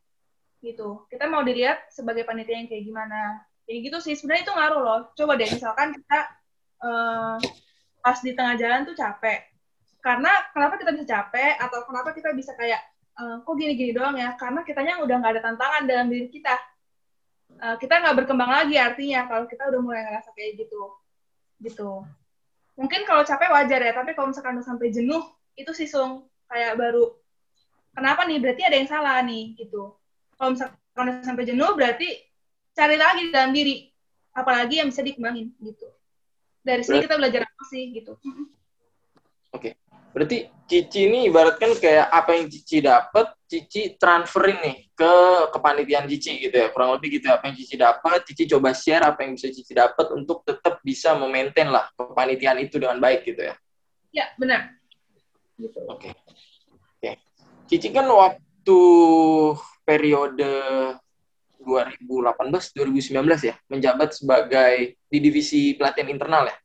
Gitu. 0.65 1.07
Kita 1.13 1.29
mau 1.29 1.43
dilihat 1.45 1.91
sebagai 1.93 2.25
panitia 2.25 2.61
yang 2.61 2.69
kayak 2.71 2.85
gimana. 2.85 3.21
Kayak 3.67 3.81
gitu 3.91 3.99
sih. 4.03 4.15
Sebenarnya 4.17 4.43
itu 4.47 4.55
ngaruh 4.55 4.81
loh. 4.81 5.01
Coba 5.13 5.33
deh 5.37 5.49
misalkan 5.51 5.95
kita 5.97 6.19
eh, 6.83 7.37
pas 8.01 8.19
di 8.23 8.33
tengah 8.33 8.55
jalan 8.59 8.87
tuh 8.87 8.97
capek. 8.97 9.41
Karena 10.01 10.31
kenapa 10.55 10.79
kita 10.79 10.91
bisa 10.95 11.07
capek 11.07 11.53
atau 11.59 11.79
kenapa 11.83 12.15
kita 12.15 12.31
bisa 12.33 12.53
kayak 12.55 12.81
eh, 13.19 13.37
kok 13.43 13.55
gini-gini 13.59 13.93
doang 13.97 14.17
ya? 14.17 14.35
Karena 14.39 14.63
kitanya 14.63 15.03
udah 15.03 15.17
nggak 15.19 15.33
ada 15.39 15.43
tantangan 15.43 15.83
dalam 15.85 16.07
diri 16.09 16.29
kita. 16.31 16.55
Eh, 17.57 17.77
kita 17.81 17.95
nggak 18.03 18.17
berkembang 18.25 18.51
lagi 18.51 18.77
artinya 18.77 19.27
kalau 19.31 19.45
kita 19.49 19.69
udah 19.71 19.81
mulai 19.83 20.03
ngerasa 20.07 20.31
kayak 20.37 20.63
gitu. 20.63 20.83
Gitu. 21.61 21.91
Mungkin 22.77 23.09
kalau 23.09 23.25
capek 23.25 23.49
wajar 23.49 23.81
ya, 23.81 23.93
tapi 23.97 24.13
kalau 24.13 24.29
misalkan 24.29 24.61
udah 24.61 24.69
sampai 24.69 24.93
jenuh, 24.93 25.25
itu 25.57 25.73
sih 25.73 25.89
sung 25.89 26.29
kayak 26.53 26.77
baru 26.77 27.17
kenapa 27.97 28.29
nih? 28.29 28.39
Berarti 28.39 28.63
ada 28.69 28.77
yang 28.77 28.91
salah 28.93 29.17
nih 29.25 29.57
gitu. 29.57 29.97
Kalau 30.37 30.51
misalkan 30.53 31.25
sampai 31.25 31.45
jenuh 31.49 31.73
berarti 31.73 32.09
cari 32.77 32.97
lagi 33.01 33.29
di 33.29 33.33
dalam 33.33 33.53
diri. 33.57 33.89
Apalagi 34.37 34.85
yang 34.85 34.93
bisa 34.93 35.01
dikembangin 35.01 35.49
gitu. 35.65 35.89
Dari 36.61 36.85
sini 36.85 37.01
kita 37.05 37.17
belajar 37.17 37.49
apa 37.49 37.65
sih 37.73 37.89
gitu. 37.97 38.21
Mm-mm. 38.21 38.57
Berarti 40.17 40.49
Cici 40.65 41.13
ini 41.13 41.29
ibaratkan 41.29 41.77
kayak 41.77 42.09
apa 42.09 42.41
yang 42.41 42.49
Cici 42.49 42.81
dapat, 42.81 43.37
Cici 43.45 44.01
transferin 44.01 44.65
nih 44.65 44.77
ke 44.97 45.13
kepanitiaan 45.53 46.09
Cici 46.09 46.41
gitu 46.41 46.57
ya. 46.57 46.73
Kurang 46.73 46.97
lebih 46.97 47.21
gitu 47.21 47.29
ya. 47.29 47.37
Apa 47.37 47.53
yang 47.53 47.57
Cici 47.61 47.77
dapat, 47.77 48.25
Cici 48.25 48.49
coba 48.49 48.73
share 48.73 49.05
apa 49.05 49.29
yang 49.29 49.37
bisa 49.37 49.53
Cici 49.53 49.77
dapat 49.77 50.09
untuk 50.17 50.41
tetap 50.49 50.81
bisa 50.81 51.13
memaintain 51.21 51.69
lah 51.69 51.93
kepanitiaan 52.01 52.65
itu 52.65 52.81
dengan 52.81 52.97
baik 52.97 53.29
gitu 53.29 53.45
ya. 53.45 53.55
Ya, 54.09 54.33
benar. 54.41 54.81
Gitu. 55.61 55.85
Oke. 55.85 56.17
Oke. 56.97 57.21
Cici 57.69 57.93
kan 57.93 58.09
waktu 58.09 58.81
periode 59.87 60.51
2018 61.63 62.75
2019 62.75 63.23
ya, 63.47 63.55
menjabat 63.71 64.19
sebagai 64.19 64.99
di 65.07 65.19
divisi 65.23 65.73
pelatihan 65.79 66.11
internal 66.11 66.51
ya. 66.51 66.57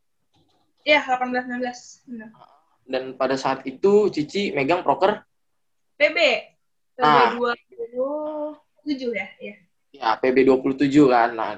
Iya, 0.81 0.99
18 1.05 1.45
19. 1.45 2.09
Benar. 2.09 2.29
Dan 2.81 3.03
pada 3.15 3.37
saat 3.37 3.61
itu 3.69 4.09
Cici 4.09 4.49
megang 4.51 4.81
proker 4.81 5.21
PB. 5.95 6.17
PB 6.97 7.05
Ah. 7.05 7.37
27 7.37 9.13
ya? 9.13 9.27
Iya. 9.37 9.55
ya 9.93 10.09
PB 10.17 10.49
27 10.49 11.05
kan. 11.05 11.29
Nah, 11.37 11.51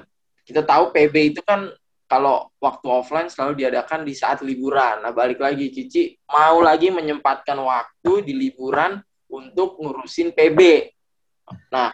kita 0.44 0.60
tahu 0.60 0.92
PB 0.92 1.14
itu 1.32 1.40
kan 1.40 1.72
kalau 2.04 2.52
waktu 2.60 2.86
offline 2.86 3.32
selalu 3.32 3.64
diadakan 3.64 4.04
di 4.04 4.12
saat 4.12 4.44
liburan. 4.44 5.00
Nah, 5.00 5.10
balik 5.10 5.40
lagi 5.40 5.72
Cici 5.72 6.14
mau 6.28 6.60
lagi 6.60 6.92
menyempatkan 6.92 7.56
waktu 7.56 8.28
di 8.28 8.32
liburan 8.36 9.00
untuk 9.32 9.80
ngurusin 9.80 10.36
PB. 10.36 10.92
Nah, 11.68 11.92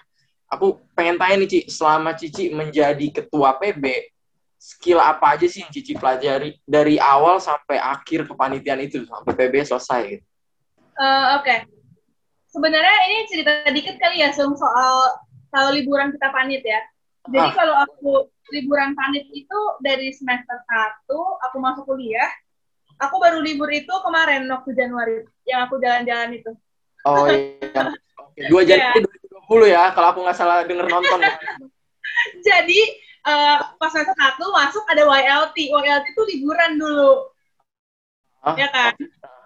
aku 0.50 0.82
pengen 0.94 1.18
tanya 1.18 1.42
nih 1.42 1.48
Cici, 1.48 1.70
selama 1.70 2.10
Cici 2.14 2.50
menjadi 2.50 3.06
ketua 3.10 3.56
PB, 3.58 3.84
skill 4.60 5.00
apa 5.00 5.38
aja 5.38 5.46
sih 5.48 5.64
yang 5.64 5.72
Cici 5.72 5.96
pelajari 5.96 6.58
dari 6.68 7.00
awal 7.00 7.40
sampai 7.40 7.80
akhir 7.80 8.28
kepanitiaan 8.28 8.84
itu 8.84 9.08
sampai 9.08 9.32
PB 9.32 9.54
selesai 9.64 10.00
gitu. 10.06 10.24
Eh, 11.00 11.26
Oke. 11.40 11.56
Sebenarnya 12.50 12.96
ini 13.06 13.16
cerita 13.30 13.62
dikit 13.70 13.94
kali 14.02 14.26
ya, 14.26 14.34
Sung, 14.34 14.58
soal 14.58 15.22
kalau 15.54 15.70
liburan 15.70 16.10
kita 16.10 16.34
panit 16.34 16.66
ya. 16.66 16.82
Jadi 17.30 17.46
Ah. 17.46 17.54
kalau 17.54 17.76
aku 17.78 18.10
liburan 18.50 18.90
panit 18.98 19.22
itu 19.30 19.58
dari 19.86 20.10
semester 20.10 20.58
1, 20.66 21.38
aku 21.46 21.56
masuk 21.62 21.86
kuliah, 21.86 22.26
aku 22.98 23.22
baru 23.22 23.38
libur 23.38 23.70
itu 23.70 23.92
kemarin, 24.02 24.50
waktu 24.50 24.74
Januari, 24.74 25.22
yang 25.46 25.70
aku 25.70 25.78
jalan-jalan 25.78 26.42
itu. 26.42 26.50
Oh 27.06 27.30
iya. 27.30 27.94
Oke, 28.18 28.40
dua 28.50 28.62
Januari 28.66 28.98
2020 29.06 29.29
ya, 29.66 29.90
kalau 29.90 30.14
aku 30.14 30.20
nggak 30.22 30.38
salah 30.38 30.62
denger 30.62 30.86
nonton. 30.86 31.20
Jadi, 32.46 32.80
eh, 33.26 33.58
pas 33.78 33.90
semester 33.90 34.14
1 34.14 34.38
masuk 34.38 34.84
ada 34.86 35.02
YLT. 35.02 35.56
YLT 35.70 36.06
itu 36.14 36.22
liburan 36.36 36.78
dulu. 36.78 37.30
Hah? 38.40 38.56
ya 38.56 38.72
kan? 38.72 38.96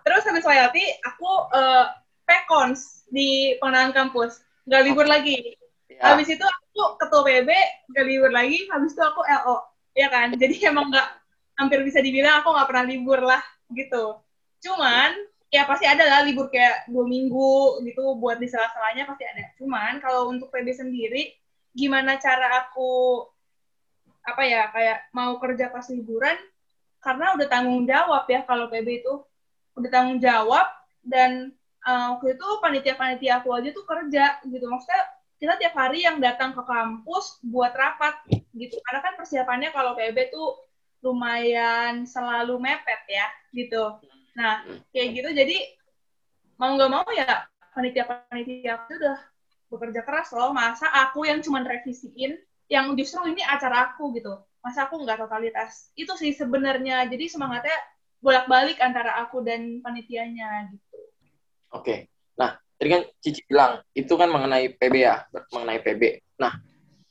Terus 0.06 0.23
habis 0.28 0.44
YLT, 0.46 0.78
aku 1.02 1.30
eh, 1.56 1.84
pekons 2.28 3.08
di 3.08 3.56
pengenalan 3.61 3.92
kampus. 3.96 4.44
Nggak 4.68 4.82
libur 4.84 5.06
lagi. 5.08 5.56
Ya. 5.88 6.12
Habis 6.12 6.34
itu 6.34 6.44
aku 6.44 6.99
ketua 7.00 7.23
PB, 7.23 7.50
nggak 7.92 8.04
libur 8.04 8.32
lagi. 8.32 8.66
Habis 8.68 8.92
itu 8.96 9.02
aku 9.02 9.23
LO. 9.25 9.56
Ya 9.94 10.08
kan? 10.11 10.34
Jadi 10.34 10.61
emang 10.70 10.90
nggak, 10.90 11.08
hampir 11.54 11.80
bisa 11.87 12.02
dibilang 12.02 12.42
aku 12.42 12.50
nggak 12.50 12.68
pernah 12.68 12.84
libur 12.84 13.20
lah, 13.23 13.42
gitu. 13.70 14.18
Cuman, 14.64 15.14
ya 15.54 15.62
pasti 15.70 15.87
ada 15.87 16.02
lah 16.02 16.20
libur 16.26 16.50
kayak 16.50 16.90
dua 16.90 17.06
minggu 17.06 17.78
gitu, 17.87 18.18
buat 18.18 18.42
di 18.42 18.50
sela-selanya 18.50 19.06
pasti 19.06 19.23
ada. 19.23 19.54
Cuman, 19.54 20.02
kalau 20.02 20.34
untuk 20.34 20.50
PB 20.50 20.66
sendiri, 20.75 21.30
gimana 21.70 22.18
cara 22.18 22.66
aku, 22.66 23.23
apa 24.26 24.42
ya, 24.42 24.66
kayak 24.75 25.14
mau 25.14 25.38
kerja 25.38 25.70
pas 25.70 25.87
liburan, 25.94 26.34
karena 26.99 27.38
udah 27.38 27.46
tanggung 27.46 27.87
jawab 27.87 28.26
ya 28.26 28.42
kalau 28.42 28.66
PB 28.66 29.06
itu. 29.06 29.14
Udah 29.78 29.90
tanggung 29.90 30.18
jawab 30.18 30.66
dan 31.06 31.54
uh, 31.87 32.18
waktu 32.18 32.34
itu 32.34 32.46
panitia-panitia 32.62 33.42
aku 33.42 33.54
aja 33.54 33.70
tuh 33.70 33.87
kerja 33.87 34.38
gitu. 34.46 34.66
Maksudnya 34.66 35.02
kita 35.38 35.54
tiap 35.58 35.75
hari 35.78 36.06
yang 36.06 36.23
datang 36.23 36.54
ke 36.54 36.62
kampus 36.62 37.42
buat 37.46 37.75
rapat 37.75 38.26
gitu. 38.54 38.78
Karena 38.87 39.00
kan 39.02 39.14
persiapannya 39.18 39.70
kalau 39.75 39.99
PB 39.99 40.30
tuh 40.30 40.62
lumayan 41.02 42.06
selalu 42.08 42.56
mepet 42.62 43.02
ya 43.11 43.26
gitu 43.52 43.99
nah 44.35 44.67
kayak 44.91 45.09
gitu 45.14 45.31
jadi 45.31 45.57
mau 46.59 46.75
nggak 46.75 46.91
mau 46.91 47.07
ya 47.14 47.47
panitia-panitia 47.75 48.79
aku 48.79 48.95
udah 48.99 49.19
bekerja 49.75 50.00
keras 50.07 50.31
loh. 50.31 50.55
Masa 50.55 50.87
aku 50.87 51.26
yang 51.26 51.43
cuman 51.43 51.67
revisiin 51.67 52.38
yang 52.71 52.95
justru 52.95 53.26
ini 53.26 53.43
acara 53.43 53.93
aku 53.93 54.14
gitu. 54.14 54.38
Masa 54.62 54.87
aku 54.88 55.03
nggak 55.03 55.26
totalitas. 55.26 55.91
Itu 55.99 56.14
sih 56.14 56.33
sebenarnya. 56.33 57.05
Jadi 57.11 57.29
semangatnya 57.29 57.75
bolak-balik 58.23 58.81
antara 58.81 59.21
aku 59.21 59.45
dan 59.45 59.83
panitianya 59.85 60.73
gitu. 60.73 60.99
Oke. 61.75 62.09
Nah, 62.38 62.57
tadi 62.79 62.88
kan 62.88 63.03
Cici 63.21 63.43
bilang 63.45 63.83
itu 63.93 64.14
kan 64.14 64.31
mengenai 64.31 64.73
PB 64.79 64.95
ya, 64.95 65.26
mengenai 65.53 65.83
PB. 65.83 66.03
Nah, 66.41 66.57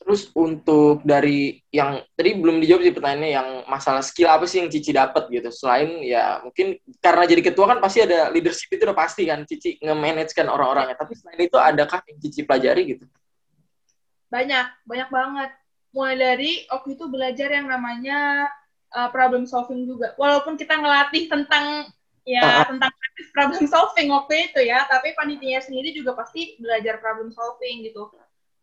terus 0.04 0.30
untuk 0.36 1.00
dari 1.08 1.64
yang 1.72 2.04
tadi 2.14 2.36
belum 2.36 2.60
dijawab 2.60 2.84
sih 2.84 2.94
pertanyaannya 2.94 3.32
yang 3.32 3.48
masalah 3.72 4.04
skill 4.04 4.28
apa 4.28 4.44
sih 4.44 4.60
yang 4.60 4.70
Cici 4.70 4.92
dapat 4.92 5.32
gitu. 5.32 5.48
Selain 5.50 6.04
ya 6.04 6.44
mungkin 6.44 6.76
karena 7.00 7.24
jadi 7.24 7.42
ketua 7.42 7.72
kan 7.72 7.80
pasti 7.80 8.04
ada 8.04 8.28
leadership 8.30 8.68
itu 8.76 8.84
udah 8.84 8.98
pasti 9.00 9.24
kan 9.26 9.48
Cici 9.48 9.80
nge-manage 9.80 10.36
kan 10.36 10.52
orang-orangnya. 10.52 11.00
Tapi 11.00 11.16
selain 11.16 11.40
itu 11.40 11.56
adakah 11.56 12.04
yang 12.06 12.18
Cici 12.20 12.44
pelajari 12.44 12.84
gitu? 13.00 13.08
banyak 14.34 14.66
banyak 14.90 15.10
banget 15.14 15.50
mulai 15.94 16.18
dari 16.18 16.52
waktu 16.66 16.98
itu 16.98 17.06
belajar 17.06 17.54
yang 17.54 17.70
namanya 17.70 18.50
uh, 18.98 19.10
problem 19.14 19.46
solving 19.46 19.86
juga 19.86 20.18
walaupun 20.18 20.58
kita 20.58 20.74
ngelatih 20.74 21.30
tentang 21.30 21.86
ya 22.26 22.42
Ah. 22.42 22.66
tentang 22.66 22.90
problem 23.30 23.70
solving 23.70 24.10
waktu 24.10 24.50
itu 24.50 24.66
ya 24.66 24.90
tapi 24.90 25.14
panitia 25.14 25.62
sendiri 25.62 25.94
juga 25.94 26.18
pasti 26.18 26.58
belajar 26.58 26.98
problem 26.98 27.30
solving 27.30 27.86
gitu 27.86 28.10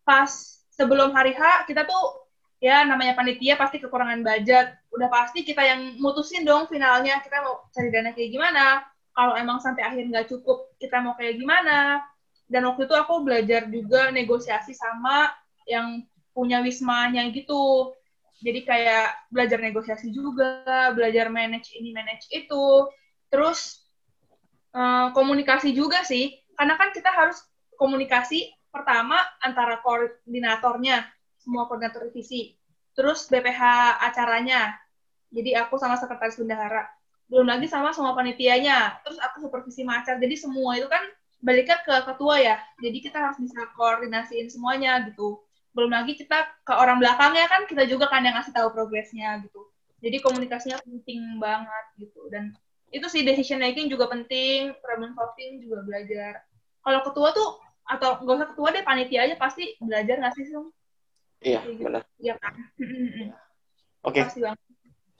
pas 0.02 0.58
sebelum 0.80 1.12
hari 1.12 1.36
H 1.36 1.68
kita 1.68 1.84
tuh 1.84 2.24
ya 2.56 2.88
namanya 2.88 3.12
panitia 3.12 3.60
pasti 3.60 3.76
kekurangan 3.76 4.24
budget 4.24 4.80
udah 4.96 5.08
pasti 5.12 5.44
kita 5.44 5.60
yang 5.60 6.00
mutusin 6.00 6.48
dong 6.48 6.64
finalnya 6.72 7.20
kita 7.20 7.44
mau 7.44 7.68
cari 7.68 7.92
dana 7.92 8.16
kayak 8.16 8.32
gimana 8.32 8.80
kalau 9.12 9.36
emang 9.36 9.60
sampai 9.60 9.84
akhir 9.84 10.08
nggak 10.08 10.32
cukup 10.32 10.72
kita 10.80 11.04
mau 11.04 11.12
kayak 11.20 11.36
gimana 11.36 12.00
dan 12.48 12.64
waktu 12.64 12.88
itu 12.88 12.96
aku 12.96 13.20
belajar 13.20 13.68
juga 13.68 14.08
negosiasi 14.08 14.72
sama 14.72 15.28
yang 15.68 16.02
punya 16.32 16.64
wismanya 16.64 17.28
gitu 17.30 17.92
Jadi 18.40 18.64
kayak 18.64 19.28
belajar 19.28 19.60
negosiasi 19.60 20.08
juga, 20.16 20.64
belajar 20.96 21.28
manage 21.28 21.76
ini, 21.76 21.92
manage 21.92 22.24
itu. 22.32 22.88
Terus 23.28 23.84
uh, 24.72 25.12
komunikasi 25.12 25.76
juga 25.76 26.00
sih. 26.08 26.40
Karena 26.56 26.80
kan 26.80 26.88
kita 26.88 27.12
harus 27.12 27.36
komunikasi 27.76 28.48
pertama 28.70 29.18
antara 29.42 29.82
koordinatornya, 29.84 31.06
semua 31.42 31.66
koordinator 31.66 32.08
divisi. 32.08 32.54
Terus 32.96 33.26
BPH 33.30 33.60
acaranya. 34.02 34.74
Jadi 35.30 35.54
aku 35.54 35.78
sama 35.78 35.94
sekretaris 35.94 36.38
bendahara. 36.38 36.90
Belum 37.30 37.46
lagi 37.46 37.70
sama 37.70 37.94
semua 37.94 38.14
panitianya. 38.18 38.98
Terus 39.06 39.18
aku 39.22 39.46
supervisi 39.46 39.86
macar. 39.86 40.18
Jadi 40.18 40.34
semua 40.34 40.74
itu 40.74 40.90
kan 40.90 41.02
baliknya 41.38 41.78
ke 41.86 41.94
ketua 42.06 42.42
ya. 42.42 42.56
Jadi 42.82 42.98
kita 42.98 43.18
harus 43.18 43.38
bisa 43.38 43.62
koordinasiin 43.78 44.50
semuanya 44.50 45.06
gitu 45.06 45.42
belum 45.74 45.90
lagi 45.94 46.18
kita 46.18 46.66
ke 46.66 46.74
orang 46.74 46.98
belakangnya 46.98 47.46
kan 47.46 47.62
kita 47.70 47.86
juga 47.86 48.10
kan 48.10 48.26
yang 48.26 48.34
ngasih 48.34 48.50
tahu 48.50 48.74
progresnya 48.74 49.38
gitu 49.46 49.70
jadi 50.02 50.18
komunikasinya 50.18 50.82
penting 50.82 51.38
banget 51.38 51.84
gitu 52.02 52.26
dan 52.32 52.50
itu 52.90 53.06
sih 53.06 53.22
decision 53.22 53.62
making 53.62 53.86
juga 53.86 54.10
penting 54.10 54.74
problem 54.82 55.14
solving 55.14 55.62
juga 55.62 55.86
belajar 55.86 56.42
kalau 56.82 57.00
ketua 57.06 57.30
tuh 57.30 57.48
atau 57.90 58.22
nggak 58.22 58.36
usah 58.38 58.48
ketua 58.54 58.68
deh 58.70 58.84
panitia 58.86 59.20
aja 59.26 59.34
pasti 59.34 59.74
belajar 59.82 60.22
nggak 60.22 60.34
sih 60.38 60.46
Sung? 60.46 60.70
iya 61.42 61.60
gitu. 61.66 61.82
benar 61.82 62.02
iya 62.22 62.34
kan 62.38 62.54
oke 64.06 64.20
okay. 64.22 64.54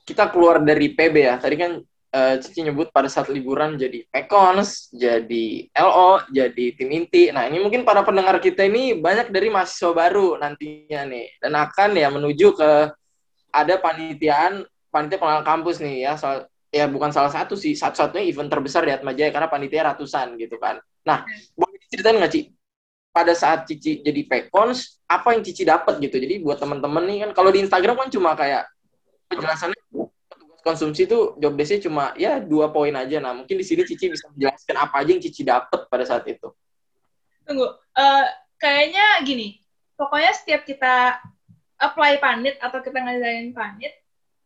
kita 0.07 0.31
keluar 0.31 0.63
dari 0.63 0.95
PB 0.95 1.15
ya 1.19 1.35
tadi 1.35 1.55
kan 1.59 1.71
uh, 2.11 2.35
Cici 2.39 2.61
nyebut 2.61 2.91
pada 2.91 3.07
saat 3.07 3.31
liburan 3.31 3.79
jadi 3.79 4.03
Pekons, 4.11 4.91
jadi 4.91 5.71
LO, 5.71 6.27
jadi 6.29 6.65
tim 6.75 6.91
inti. 6.91 7.31
Nah, 7.31 7.47
ini 7.47 7.63
mungkin 7.63 7.87
para 7.87 8.03
pendengar 8.03 8.37
kita 8.43 8.67
ini 8.67 8.95
banyak 8.99 9.31
dari 9.31 9.47
mahasiswa 9.47 9.91
baru 9.95 10.37
nantinya 10.37 11.07
nih 11.07 11.27
dan 11.41 11.53
akan 11.55 11.89
ya 11.97 12.07
menuju 12.11 12.47
ke 12.55 12.71
ada 13.51 13.75
panitiaan 13.79 14.63
panitia 14.91 15.19
pengenalan 15.19 15.47
kampus 15.47 15.79
nih 15.79 16.07
ya. 16.07 16.13
Soal, 16.19 16.47
ya 16.71 16.87
bukan 16.87 17.11
salah 17.11 17.31
satu 17.31 17.55
sih, 17.55 17.75
satu-satunya 17.75 18.27
event 18.27 18.51
terbesar 18.51 18.83
di 18.87 18.91
Atmajaya 18.95 19.31
karena 19.31 19.49
panitia 19.51 19.91
ratusan 19.91 20.35
gitu 20.39 20.59
kan. 20.59 20.79
Nah, 21.07 21.25
boleh 21.55 21.79
diceritain 21.87 22.19
nggak 22.19 22.31
Ci? 22.31 22.41
Pada 23.11 23.35
saat 23.35 23.67
Cici 23.67 23.99
jadi 23.99 24.23
Pekons, 24.23 25.03
apa 25.03 25.35
yang 25.35 25.43
Cici 25.43 25.67
dapat 25.67 25.99
gitu? 25.99 26.15
Jadi 26.15 26.39
buat 26.39 26.55
teman-teman 26.55 27.03
nih 27.03 27.17
kan 27.27 27.31
kalau 27.35 27.51
di 27.51 27.59
Instagram 27.59 27.99
kan 27.99 28.07
cuma 28.07 28.31
kayak 28.39 28.71
penjelasannya 29.27 29.79
konsumsi 30.61 31.09
itu 31.09 31.35
job 31.41 31.57
desk 31.57 31.83
cuma 31.83 32.13
ya 32.15 32.39
dua 32.39 32.71
poin 32.71 32.93
aja. 32.95 33.19
Nah, 33.19 33.35
mungkin 33.35 33.57
di 33.59 33.65
sini 33.65 33.83
Cici 33.83 34.07
bisa 34.07 34.29
menjelaskan 34.31 34.75
apa 34.79 34.95
aja 35.03 35.09
yang 35.11 35.23
Cici 35.23 35.41
dapat 35.43 35.89
pada 35.91 36.07
saat 36.07 36.23
itu. 36.29 36.47
Tunggu, 37.43 37.67
uh, 37.73 38.25
kayaknya 38.61 39.25
gini, 39.25 39.59
pokoknya 39.97 40.31
setiap 40.37 40.63
kita 40.63 41.19
apply 41.81 42.21
panit 42.21 42.55
atau 42.61 42.79
kita 42.79 43.01
ngadain 43.01 43.51
panit, 43.51 43.91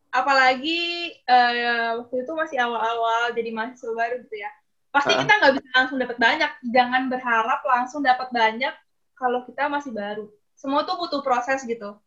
apalagi 0.09 1.11
uh, 1.27 1.99
waktu 2.01 2.23
itu 2.23 2.31
masih 2.31 2.57
awal-awal 2.63 3.35
jadi 3.35 3.51
mahasiswa 3.51 3.91
baru 3.91 4.23
gitu 4.23 4.39
ya, 4.39 4.51
pasti 4.95 5.11
uh. 5.11 5.19
kita 5.19 5.33
nggak 5.35 5.53
bisa 5.59 5.69
langsung 5.75 5.97
dapat 5.99 6.17
banyak. 6.17 6.51
Jangan 6.71 7.11
berharap 7.11 7.59
langsung 7.67 7.99
dapat 7.99 8.31
banyak 8.31 8.71
kalau 9.19 9.43
kita 9.43 9.67
masih 9.67 9.91
baru. 9.91 10.31
Semua 10.55 10.87
tuh 10.87 10.95
butuh 10.95 11.19
proses 11.19 11.67
gitu 11.67 11.99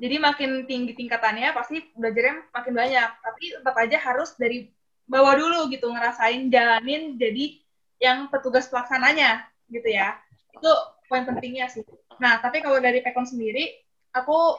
jadi 0.00 0.16
makin 0.16 0.64
tinggi 0.64 0.96
tingkatannya 0.96 1.52
pasti 1.52 1.92
belajarnya 1.92 2.48
makin 2.56 2.72
banyak 2.72 3.10
tapi 3.20 3.44
tetap 3.52 3.76
aja 3.76 3.98
harus 4.00 4.32
dari 4.40 4.72
bawah 5.04 5.36
dulu 5.36 5.68
gitu 5.68 5.92
ngerasain 5.92 6.48
jalanin 6.48 7.20
jadi 7.20 7.60
yang 8.00 8.32
petugas 8.32 8.72
pelaksananya 8.72 9.44
gitu 9.68 9.84
ya 9.92 10.16
itu 10.56 10.70
poin 11.04 11.28
pentingnya 11.28 11.68
sih 11.68 11.84
nah 12.16 12.40
tapi 12.40 12.64
kalau 12.64 12.80
dari 12.80 13.04
Pekon 13.04 13.28
sendiri 13.28 13.76
aku 14.16 14.56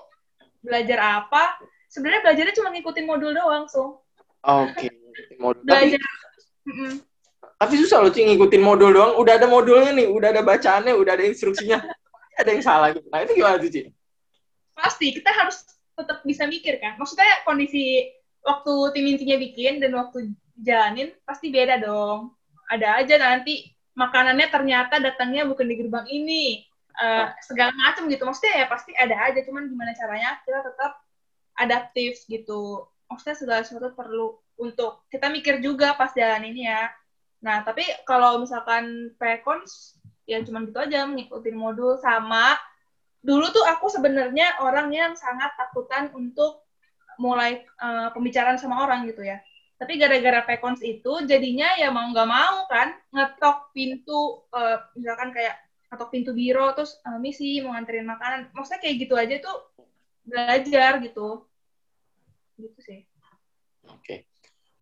belajar 0.62 1.26
apa 1.26 1.58
sebenarnya 1.90 2.22
belajarnya 2.22 2.56
cuma 2.62 2.70
ngikutin 2.70 3.06
modul 3.10 3.34
doang 3.34 3.66
so 3.66 4.06
oke 4.46 4.78
okay. 4.78 4.94
modul 5.42 5.66
belajar 5.66 5.98
tapi, 5.98 7.02
tapi 7.62 7.78
susah 7.78 8.02
loh 8.02 8.10
sih 8.10 8.26
ngikutin 8.26 8.64
modul 8.66 8.90
doang. 8.90 9.22
Udah 9.22 9.38
ada 9.38 9.46
modulnya 9.46 9.94
nih 9.94 10.10
udah 10.10 10.34
ada 10.34 10.42
bacaannya 10.42 10.98
udah 10.98 11.14
ada 11.14 11.26
instruksinya. 11.30 11.78
Ada 12.32 12.58
yang 12.58 12.64
salah 12.64 12.90
gitu. 12.96 13.06
Nah 13.12 13.22
itu 13.22 13.38
gimana 13.38 13.60
tuh 13.62 13.70
Ci? 13.70 13.82
pasti 14.82 15.14
kita 15.14 15.30
harus 15.30 15.62
tetap 15.94 16.26
bisa 16.26 16.50
mikir 16.50 16.82
kan? 16.82 16.98
Maksudnya 16.98 17.46
kondisi 17.46 18.10
waktu 18.42 18.74
tim 18.98 19.06
intinya 19.06 19.38
bikin 19.38 19.78
dan 19.78 19.94
waktu 19.94 20.34
jalanin 20.58 21.14
pasti 21.22 21.54
beda 21.54 21.78
dong. 21.78 22.34
Ada 22.72 23.04
aja 23.04 23.16
nanti 23.22 23.70
makanannya 23.94 24.48
ternyata 24.50 24.98
datangnya 24.98 25.46
bukan 25.46 25.70
di 25.70 25.76
gerbang 25.78 26.08
ini. 26.10 26.66
Uh, 26.98 27.30
segala 27.46 27.72
macam 27.78 28.10
gitu. 28.10 28.26
Maksudnya 28.26 28.64
ya 28.64 28.66
pasti 28.68 28.92
ada 28.98 29.16
aja 29.16 29.40
cuman 29.46 29.70
gimana 29.70 29.94
caranya 29.94 30.42
kita 30.42 30.60
tetap 30.66 30.92
adaptif 31.62 32.26
gitu. 32.26 32.90
Maksudnya 33.08 33.38
segala 33.38 33.62
sesuatu 33.62 33.94
perlu 33.94 34.40
untuk 34.58 35.06
kita 35.14 35.30
mikir 35.30 35.62
juga 35.62 35.94
pas 35.94 36.12
jalan 36.16 36.42
ini 36.48 36.68
ya 36.68 36.90
nah 37.42 37.66
tapi 37.66 37.82
kalau 38.06 38.42
misalkan 38.42 39.14
precons 39.18 39.98
ya 40.30 40.40
cuman 40.46 40.70
gitu 40.70 40.78
aja 40.78 41.10
mengikuti 41.10 41.50
modul 41.50 41.98
sama 41.98 42.56
dulu 43.22 43.50
tuh 43.54 43.66
aku 43.66 43.90
sebenarnya 43.90 44.62
orang 44.66 44.90
yang 44.90 45.14
sangat 45.14 45.54
takutan 45.58 46.10
untuk 46.14 46.66
mulai 47.22 47.62
uh, 47.78 48.10
pembicaraan 48.18 48.58
sama 48.58 48.82
orang 48.82 49.06
gitu 49.06 49.22
ya. 49.22 49.38
Tapi 49.78 49.98
gara-gara 49.98 50.46
pekons 50.46 50.82
itu 50.82 51.26
jadinya 51.26 51.74
ya 51.78 51.90
mau 51.94 52.06
nggak 52.10 52.30
mau 52.30 52.66
kan 52.70 52.98
ngetok 53.14 53.74
pintu 53.74 54.46
uh, 54.54 54.78
misalkan 54.98 55.34
kayak 55.34 55.58
ngetok 55.90 56.10
pintu 56.10 56.32
biro 56.34 56.74
terus 56.74 56.98
uh, 57.06 57.22
misi 57.22 57.62
mau 57.62 57.78
nganterin 57.78 58.10
makanan. 58.10 58.50
Maksudnya 58.58 58.82
kayak 58.82 58.96
gitu 59.06 59.14
aja 59.18 59.36
tuh 59.38 59.58
belajar 60.26 60.92
gitu. 61.02 61.46
Gitu 62.58 62.80
sih. 62.82 63.00
Oke. 63.86 64.02
Okay. 64.02 64.20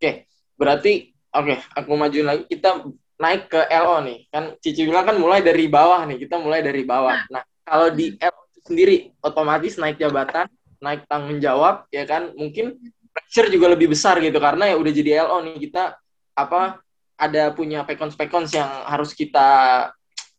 okay. 0.00 0.14
berarti 0.56 1.12
oke, 1.34 1.46
okay, 1.46 1.58
aku 1.76 1.92
majuin 1.94 2.26
lagi 2.26 2.44
kita 2.46 2.84
naik 3.20 3.52
ke 3.52 3.60
LO 3.68 4.00
nih. 4.02 4.18
Kan 4.32 4.44
Cici 4.58 4.88
bilang 4.88 5.04
kan 5.04 5.16
mulai 5.20 5.44
dari 5.44 5.68
bawah 5.68 6.02
nih. 6.08 6.18
Kita 6.24 6.40
mulai 6.40 6.64
dari 6.64 6.82
bawah. 6.82 7.28
Nah, 7.28 7.40
nah 7.40 7.44
kalau 7.62 7.92
di 7.92 8.16
L 8.16 8.34
sendiri 8.64 9.12
otomatis 9.20 9.76
naik 9.76 10.00
jabatan, 10.00 10.48
naik 10.80 11.04
tanggung 11.06 11.38
jawab, 11.38 11.86
ya 11.92 12.08
kan? 12.08 12.32
Mungkin 12.32 12.80
pressure 13.12 13.50
juga 13.52 13.70
lebih 13.74 13.90
besar 13.92 14.18
gitu 14.22 14.38
karena 14.38 14.70
ya 14.70 14.76
udah 14.78 14.92
jadi 14.94 15.10
LO 15.26 15.42
nih 15.42 15.56
kita 15.68 15.98
apa 16.38 16.78
ada 17.20 17.52
punya 17.52 17.84
pekons-pekons 17.84 18.54
yang 18.54 18.70
harus 18.86 19.12
kita 19.12 19.48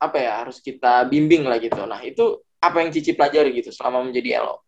apa 0.01 0.17
ya 0.17 0.41
harus 0.41 0.57
kita 0.63 1.05
bimbing 1.05 1.45
lah 1.45 1.61
gitu. 1.61 1.85
Nah 1.85 2.01
itu 2.01 2.41
apa 2.57 2.81
yang 2.81 2.89
Cici 2.89 3.13
pelajari 3.13 3.53
gitu 3.61 3.69
selama 3.69 4.01
menjadi 4.09 4.41
LO? 4.41 4.65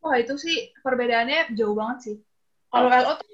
Wah 0.00 0.16
itu 0.16 0.40
sih 0.40 0.72
perbedaannya 0.80 1.52
jauh 1.52 1.76
banget 1.76 1.98
sih. 2.00 2.16
Kalau 2.72 2.88
oh. 2.88 2.96
LO 2.96 3.12
tuh 3.20 3.28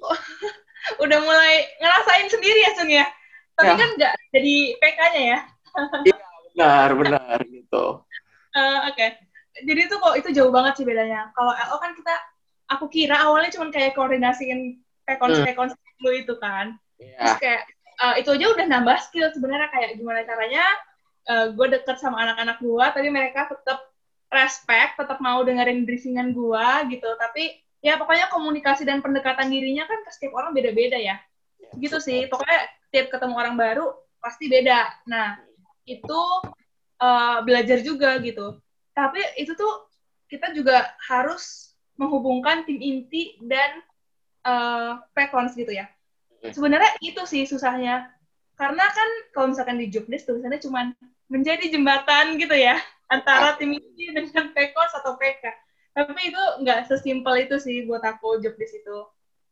udah 1.05 1.18
mulai 1.23 1.64
ngerasain 1.81 2.29
sendiri 2.29 2.59
ya 2.64 2.70
Sung 2.77 2.90
ya. 2.90 3.07
Tapi 3.55 3.70
ya. 3.70 3.79
kan 3.79 3.88
nggak 3.94 4.14
jadi 4.35 4.57
PK-nya 4.83 5.23
ya. 5.23 5.38
Iya 6.05 6.16
benar 6.55 6.88
benar 6.99 7.38
gitu. 7.47 7.85
Uh, 8.55 8.79
Oke. 8.90 8.97
Okay. 8.97 9.11
Jadi 9.55 9.81
itu 9.87 9.97
kok 10.03 10.14
itu 10.18 10.29
jauh 10.35 10.51
banget 10.51 10.83
sih 10.83 10.87
bedanya. 10.87 11.31
Kalau 11.38 11.55
LO 11.55 11.77
kan 11.79 11.94
kita, 11.94 12.14
aku 12.75 12.90
kira 12.90 13.23
awalnya 13.23 13.55
cuma 13.55 13.70
kayak 13.70 13.94
koordinasiin 13.94 14.83
pekons 15.07 15.38
pekons 15.47 15.73
hmm. 15.79 16.03
lu 16.03 16.11
itu 16.11 16.35
kan. 16.42 16.75
Yeah. 16.99 17.18
Terus 17.23 17.35
kayak 17.38 17.62
uh, 18.03 18.14
itu 18.18 18.35
aja 18.35 18.47
udah 18.51 18.66
nambah 18.66 18.99
skill 19.07 19.31
sebenarnya 19.31 19.70
kayak 19.70 19.94
gimana 19.94 20.27
caranya 20.27 20.64
uh, 21.31 21.47
gue 21.55 21.66
deket 21.70 22.03
sama 22.03 22.27
anak-anak 22.27 22.59
gue, 22.59 22.87
tapi 22.90 23.09
mereka 23.14 23.47
tetap 23.47 23.94
respect, 24.35 24.99
tetap 24.99 25.23
mau 25.23 25.47
dengerin 25.47 25.87
briefingan 25.87 26.35
gue 26.35 26.66
gitu. 26.90 27.07
Tapi 27.14 27.63
ya 27.85 28.01
pokoknya 28.01 28.33
komunikasi 28.33 28.88
dan 28.88 29.05
pendekatan 29.05 29.53
dirinya 29.53 29.85
kan 29.85 30.01
ke 30.01 30.11
setiap 30.16 30.40
orang 30.40 30.57
beda-beda 30.57 30.97
ya. 30.97 31.20
Gitu 31.77 32.01
sih. 32.01 32.25
Pokoknya 32.33 32.64
tiap 32.88 33.12
ketemu 33.12 33.35
orang 33.37 33.55
baru 33.61 33.92
pasti 34.25 34.49
beda. 34.49 35.05
Nah, 35.05 35.37
itu 35.85 36.20
uh, 37.05 37.44
belajar 37.44 37.85
juga 37.85 38.16
gitu. 38.25 38.57
Tapi 38.97 39.20
itu 39.37 39.53
tuh 39.53 39.92
kita 40.33 40.57
juga 40.57 40.97
harus 41.05 41.77
menghubungkan 42.01 42.64
tim 42.64 42.81
inti 42.81 43.37
dan 43.44 43.85
uh, 44.49 45.05
pekons 45.12 45.53
gitu 45.53 45.70
ya. 45.70 45.87
Sebenarnya 46.40 46.97
itu 47.05 47.20
sih 47.29 47.44
susahnya. 47.44 48.09
Karena 48.57 48.87
kan 48.88 49.09
kalau 49.37 49.53
misalkan 49.53 49.77
di 49.77 49.92
job 49.92 50.09
desk 50.09 50.31
tulisannya 50.31 50.62
cuma 50.62 50.94
menjadi 51.29 51.68
jembatan 51.68 52.38
gitu 52.38 52.55
ya 52.55 52.79
antara 53.11 53.59
tim 53.59 53.75
inti 53.75 54.14
dengan 54.14 54.55
pekons 54.57 54.92
atau 54.97 55.18
PK. 55.20 55.63
Tapi 55.94 56.35
itu 56.35 56.42
nggak 56.66 56.90
sesimpel 56.90 57.46
itu 57.46 57.57
sih 57.62 57.87
buat 57.87 58.02
aku 58.02 58.42
job 58.42 58.59
desk 58.59 58.83
itu. 58.83 58.98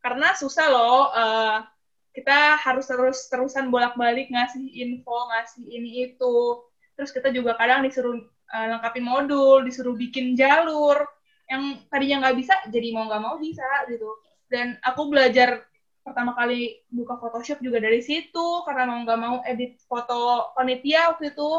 Karena 0.03 0.35
susah 0.35 0.67
loh 0.67 1.07
uh, 1.15 1.63
kita 2.11 2.59
harus 2.59 2.91
terus 2.91 3.19
terusan 3.31 3.71
bolak-balik 3.71 4.29
ngasih 4.29 4.67
info, 4.75 5.15
ngasih 5.31 5.63
ini 5.71 6.11
itu. 6.11 6.67
Terus 6.99 7.15
kita 7.15 7.31
juga 7.31 7.55
kadang 7.55 7.87
disuruh 7.87 8.19
uh, 8.51 8.67
lengkapin 8.75 9.07
modul 9.07 9.63
disuruh 9.63 9.95
bikin 9.95 10.35
jalur 10.35 11.07
yang 11.47 11.79
tadinya 11.87 12.27
nggak 12.27 12.37
bisa 12.43 12.55
jadi 12.75 12.91
mau 12.91 13.07
nggak 13.07 13.23
mau 13.23 13.37
bisa 13.39 13.87
gitu. 13.87 14.11
Dan 14.51 14.77
aku 14.83 15.09
belajar 15.09 15.63
pertama 16.03 16.35
kali 16.35 16.83
buka 16.91 17.15
Photoshop 17.23 17.63
juga 17.63 17.79
dari 17.79 18.03
situ 18.03 18.67
karena 18.67 18.91
mau 18.91 18.99
nggak 19.07 19.21
mau 19.23 19.37
edit 19.47 19.79
foto 19.87 20.51
panitia 20.59 21.15
waktu 21.15 21.31
itu 21.31 21.51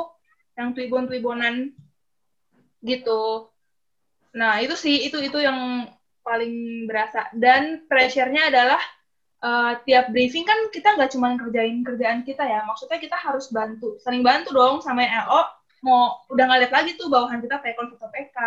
yang 0.60 0.76
tuibon 0.76 1.08
tuibonan 1.08 1.72
gitu 2.84 3.53
nah 4.34 4.58
itu 4.60 4.74
sih 4.74 5.06
itu 5.08 5.18
itu 5.22 5.38
yang 5.38 5.88
paling 6.24 6.88
berasa. 6.90 7.30
Dan 7.36 7.86
pressure-nya 7.86 8.50
adalah 8.50 8.82
uh, 9.44 9.74
tiap 9.84 10.10
briefing 10.10 10.48
kan 10.48 10.72
kita 10.72 10.96
nggak 10.96 11.12
cuma 11.14 11.36
kerjain 11.36 11.84
kerjaan 11.84 12.24
kita 12.24 12.44
ya, 12.48 12.64
maksudnya 12.64 12.98
kita 12.98 13.20
harus 13.20 13.52
bantu, 13.52 14.00
sering 14.02 14.24
bantu 14.24 14.56
dong 14.56 14.80
sama 14.80 15.04
LO, 15.04 15.42
mau 15.84 16.24
udah 16.32 16.44
nggak 16.48 16.60
lihat 16.66 16.74
lagi 16.74 16.92
tuh 16.96 17.12
bawahan 17.12 17.44
kita 17.44 17.60
pekon 17.60 17.92
foto 17.92 18.08
PK, 18.10 18.38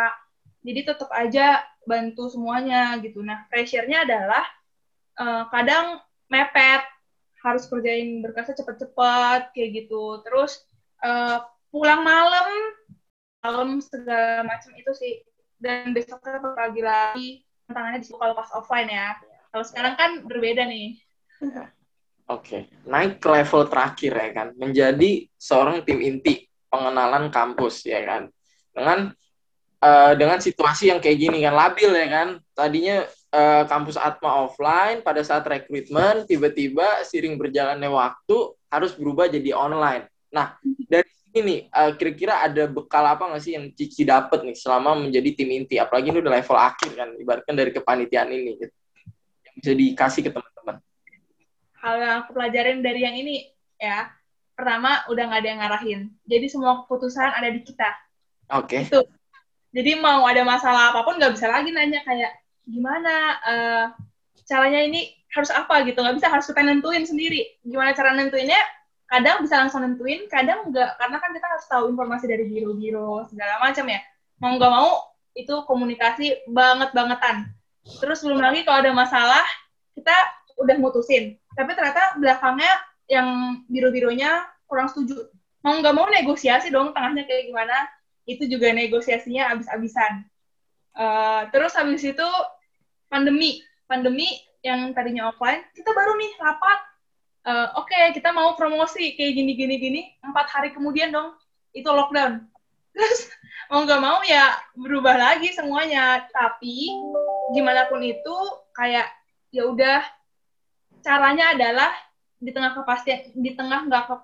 jadi 0.65 0.81
tetap 0.83 1.11
aja 1.13 1.63
bantu 1.87 2.27
semuanya 2.33 2.99
gitu. 3.05 3.23
Nah, 3.23 3.47
pressure-nya 3.47 4.03
adalah 4.03 4.45
uh, 5.21 5.45
kadang 5.53 6.03
mepet, 6.27 6.83
harus 7.47 7.71
kerjain 7.71 8.25
berkasnya 8.27 8.59
cepet-cepet 8.59 9.55
kayak 9.55 9.71
gitu. 9.85 10.25
Terus 10.27 10.67
uh, 11.07 11.47
pulang 11.71 12.03
malam, 12.03 12.49
malam 13.47 13.79
segala 13.79 14.43
macam 14.43 14.75
itu 14.75 14.91
sih. 14.97 15.23
Dan 15.57 15.97
besoknya 15.97 16.39
pagi 16.53 16.83
lagi 16.85 17.29
tantangannya 17.67 17.99
di 18.05 18.09
kalau 18.15 18.35
pas 18.37 18.51
offline 18.55 18.91
ya 18.93 19.17
kalau 19.57 19.65
sekarang 19.65 19.95
kan 19.97 20.11
berbeda 20.29 20.69
nih. 20.69 21.01
Oke, 21.41 21.57
okay. 22.29 22.61
naik 22.85 23.25
ke 23.25 23.29
level 23.33 23.65
terakhir 23.73 24.13
ya 24.13 24.29
kan, 24.37 24.49
menjadi 24.53 25.25
seorang 25.41 25.81
tim 25.81 26.05
inti 26.05 26.45
pengenalan 26.69 27.33
kampus 27.33 27.89
ya 27.89 28.05
kan, 28.05 28.29
dengan 28.77 29.17
uh, 29.81 30.13
dengan 30.13 30.45
situasi 30.45 30.93
yang 30.93 31.01
kayak 31.01 31.17
gini 31.17 31.41
kan 31.41 31.57
labil 31.57 31.89
ya 31.89 32.09
kan, 32.13 32.29
tadinya 32.53 33.09
uh, 33.33 33.65
kampus 33.65 33.97
Atma 33.97 34.45
offline 34.45 35.01
pada 35.01 35.25
saat 35.25 35.49
rekrutmen 35.49 36.29
tiba-tiba 36.29 37.01
sering 37.09 37.41
berjalannya 37.41 37.89
waktu 37.89 38.37
harus 38.69 38.93
berubah 38.93 39.33
jadi 39.33 39.57
online. 39.57 40.05
Nah 40.37 40.61
dari 40.85 41.09
ini 41.35 41.67
uh, 41.73 41.93
kira-kira 41.97 42.45
ada 42.45 42.69
bekal 42.71 43.03
apa 43.03 43.27
nggak 43.27 43.43
sih 43.43 43.59
yang 43.59 43.73
Cici 43.75 44.07
dapat 44.07 44.47
nih 44.47 44.57
selama 44.57 44.95
menjadi 44.95 45.35
tim 45.35 45.51
inti 45.53 45.77
apalagi 45.77 46.15
ini 46.15 46.19
udah 46.23 46.33
level 46.39 46.57
akhir 46.57 46.91
kan 46.95 47.09
ibaratkan 47.19 47.55
dari 47.57 47.71
kepanitiaan 47.75 48.31
ini 48.31 48.51
gitu 48.61 48.77
bisa 49.57 49.73
dikasih 49.73 50.21
ke 50.29 50.31
teman-teman? 50.31 50.77
Hal 51.81 51.95
yang 51.97 52.15
aku 52.23 52.31
pelajarin 52.37 52.85
dari 52.85 53.01
yang 53.09 53.17
ini 53.17 53.49
ya, 53.81 54.13
pertama 54.53 55.03
udah 55.09 55.23
nggak 55.33 55.41
ada 55.41 55.49
yang 55.49 55.61
ngarahin. 55.65 56.01
Jadi 56.29 56.47
semua 56.53 56.85
keputusan 56.85 57.33
ada 57.33 57.49
di 57.49 57.61
kita. 57.65 57.91
Oke. 58.53 58.85
Okay. 58.85 58.93
Itu. 58.93 59.01
Jadi 59.73 59.93
mau 60.01 60.25
ada 60.25 60.41
masalah 60.45 60.93
apa 60.93 61.05
pun 61.05 61.17
nggak 61.21 61.37
bisa 61.37 61.49
lagi 61.49 61.73
nanya 61.73 62.01
kayak 62.05 62.33
gimana 62.65 63.15
uh, 63.45 63.87
caranya 64.49 64.81
ini 64.85 65.13
harus 65.33 65.53
apa 65.53 65.85
gitu 65.85 66.01
nggak 66.01 66.17
bisa 66.17 66.33
harus 66.33 66.49
kita 66.49 66.65
nentuin 66.65 67.05
sendiri 67.05 67.61
gimana 67.61 67.93
cara 67.93 68.17
nentuinnya 68.17 68.57
kadang 69.07 69.43
bisa 69.47 69.63
langsung 69.63 69.87
nentuin 69.87 70.27
kadang 70.27 70.67
enggak 70.67 70.99
karena 70.99 71.17
kan 71.23 71.31
kita 71.31 71.47
harus 71.47 71.67
tahu 71.71 71.85
informasi 71.95 72.27
dari 72.27 72.45
biro-biro 72.51 73.23
segala 73.31 73.63
macam 73.63 73.87
ya 73.87 74.01
mau 74.43 74.55
nggak 74.59 74.73
mau 74.73 74.91
itu 75.37 75.55
komunikasi 75.69 76.47
banget 76.51 76.91
bangetan 76.91 77.57
Terus 77.87 78.19
belum 78.27 78.43
lagi 78.43 78.67
kalau 78.67 78.83
ada 78.83 78.93
masalah, 78.93 79.47
kita 79.95 80.15
udah 80.59 80.77
mutusin. 80.83 81.39
Tapi 81.55 81.71
ternyata 81.79 82.19
belakangnya 82.19 82.73
yang 83.07 83.63
biru-birunya 83.71 84.43
kurang 84.67 84.91
setuju. 84.91 85.31
Mau 85.63 85.79
nggak 85.79 85.95
mau 85.95 86.07
negosiasi 86.11 86.75
dong 86.75 86.91
tengahnya 86.91 87.23
kayak 87.27 87.51
gimana, 87.51 87.87
itu 88.27 88.51
juga 88.51 88.75
negosiasinya 88.75 89.55
abis-abisan. 89.55 90.27
Uh, 90.97 91.47
terus 91.55 91.79
habis 91.79 92.03
itu 92.03 92.29
pandemi. 93.07 93.63
Pandemi 93.87 94.27
yang 94.67 94.91
tadinya 94.99 95.31
offline, 95.31 95.63
kita 95.79 95.95
baru 95.95 96.19
nih 96.19 96.33
rapat. 96.43 96.79
Uh, 97.47 97.71
Oke, 97.79 97.95
okay, 97.95 98.11
kita 98.11 98.35
mau 98.35 98.59
promosi 98.59 99.15
kayak 99.15 99.39
gini-gini-gini. 99.39 100.19
Empat 100.19 100.51
hari 100.51 100.75
kemudian 100.75 101.15
dong, 101.15 101.39
itu 101.71 101.87
lockdown. 101.87 102.43
Terus 102.97 103.31
mau 103.71 103.83
nggak 103.83 104.03
mau 104.03 104.19
ya 104.23 104.55
berubah 104.79 105.19
lagi 105.19 105.51
semuanya 105.51 106.23
tapi 106.31 106.87
gimana 107.51 107.91
pun 107.91 107.99
itu 107.99 108.37
kayak 108.71 109.11
ya 109.51 109.67
udah 109.67 110.07
caranya 111.03 111.55
adalah 111.55 111.91
di 112.39 112.55
tengah 112.55 112.79
kepastian 112.79 113.35
di 113.35 113.51
tengah 113.59 113.91
nggak 113.91 114.05
ke, 114.07 114.15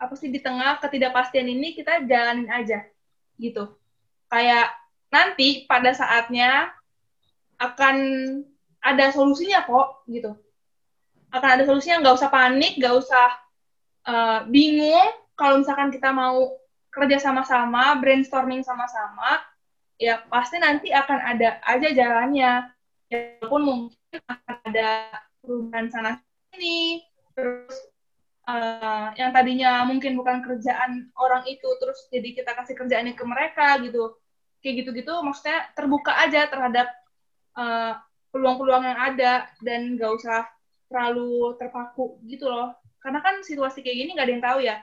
apa 0.00 0.14
sih 0.16 0.32
di 0.32 0.40
tengah 0.40 0.80
ketidakpastian 0.80 1.52
ini 1.52 1.76
kita 1.76 2.06
jalanin 2.08 2.48
aja 2.48 2.86
gitu 3.36 3.76
kayak 4.32 4.72
nanti 5.12 5.68
pada 5.68 5.92
saatnya 5.92 6.72
akan 7.60 7.96
ada 8.80 9.10
solusinya 9.12 9.68
kok 9.68 10.06
gitu 10.08 10.32
akan 11.28 11.50
ada 11.58 11.64
solusinya 11.68 12.00
nggak 12.00 12.16
usah 12.16 12.30
panik 12.32 12.80
nggak 12.80 12.94
usah 12.96 13.26
uh, 14.08 14.40
bingung 14.48 15.12
kalau 15.38 15.62
misalkan 15.62 15.94
kita 15.94 16.10
mau 16.10 16.58
kerja 16.90 17.22
sama-sama, 17.22 17.94
brainstorming 18.02 18.66
sama-sama, 18.66 19.38
ya 20.02 20.18
pasti 20.26 20.58
nanti 20.58 20.90
akan 20.90 21.18
ada 21.22 21.62
aja 21.62 21.88
jalannya. 21.94 22.74
Walaupun 23.08 23.62
mungkin 23.62 24.20
akan 24.26 24.56
ada 24.66 24.88
perubahan 25.38 25.86
sana 25.94 26.18
sini, 26.50 27.06
terus 27.38 27.72
uh, 28.50 29.14
yang 29.14 29.30
tadinya 29.30 29.86
mungkin 29.86 30.18
bukan 30.18 30.42
kerjaan 30.42 31.14
orang 31.14 31.46
itu, 31.46 31.70
terus 31.78 32.10
jadi 32.10 32.34
kita 32.34 32.50
kasih 32.58 32.74
kerjaan 32.74 33.14
ke 33.14 33.24
mereka 33.24 33.78
gitu. 33.78 34.18
Kayak 34.58 34.82
gitu-gitu, 34.82 35.14
maksudnya 35.22 35.70
terbuka 35.78 36.18
aja 36.18 36.50
terhadap 36.50 36.90
eh, 37.54 37.94
peluang-peluang 38.34 38.90
yang 38.90 38.98
ada 38.98 39.46
dan 39.62 39.94
nggak 39.94 40.18
usah 40.18 40.50
terlalu 40.88 41.54
terpaku 41.60 42.18
gitu 42.26 42.48
loh. 42.48 42.74
Karena 42.98 43.22
kan 43.22 43.40
situasi 43.44 43.84
kayak 43.84 43.96
gini 43.96 44.10
nggak 44.16 44.26
ada 44.26 44.34
yang 44.34 44.44
tahu 44.44 44.58
ya. 44.64 44.76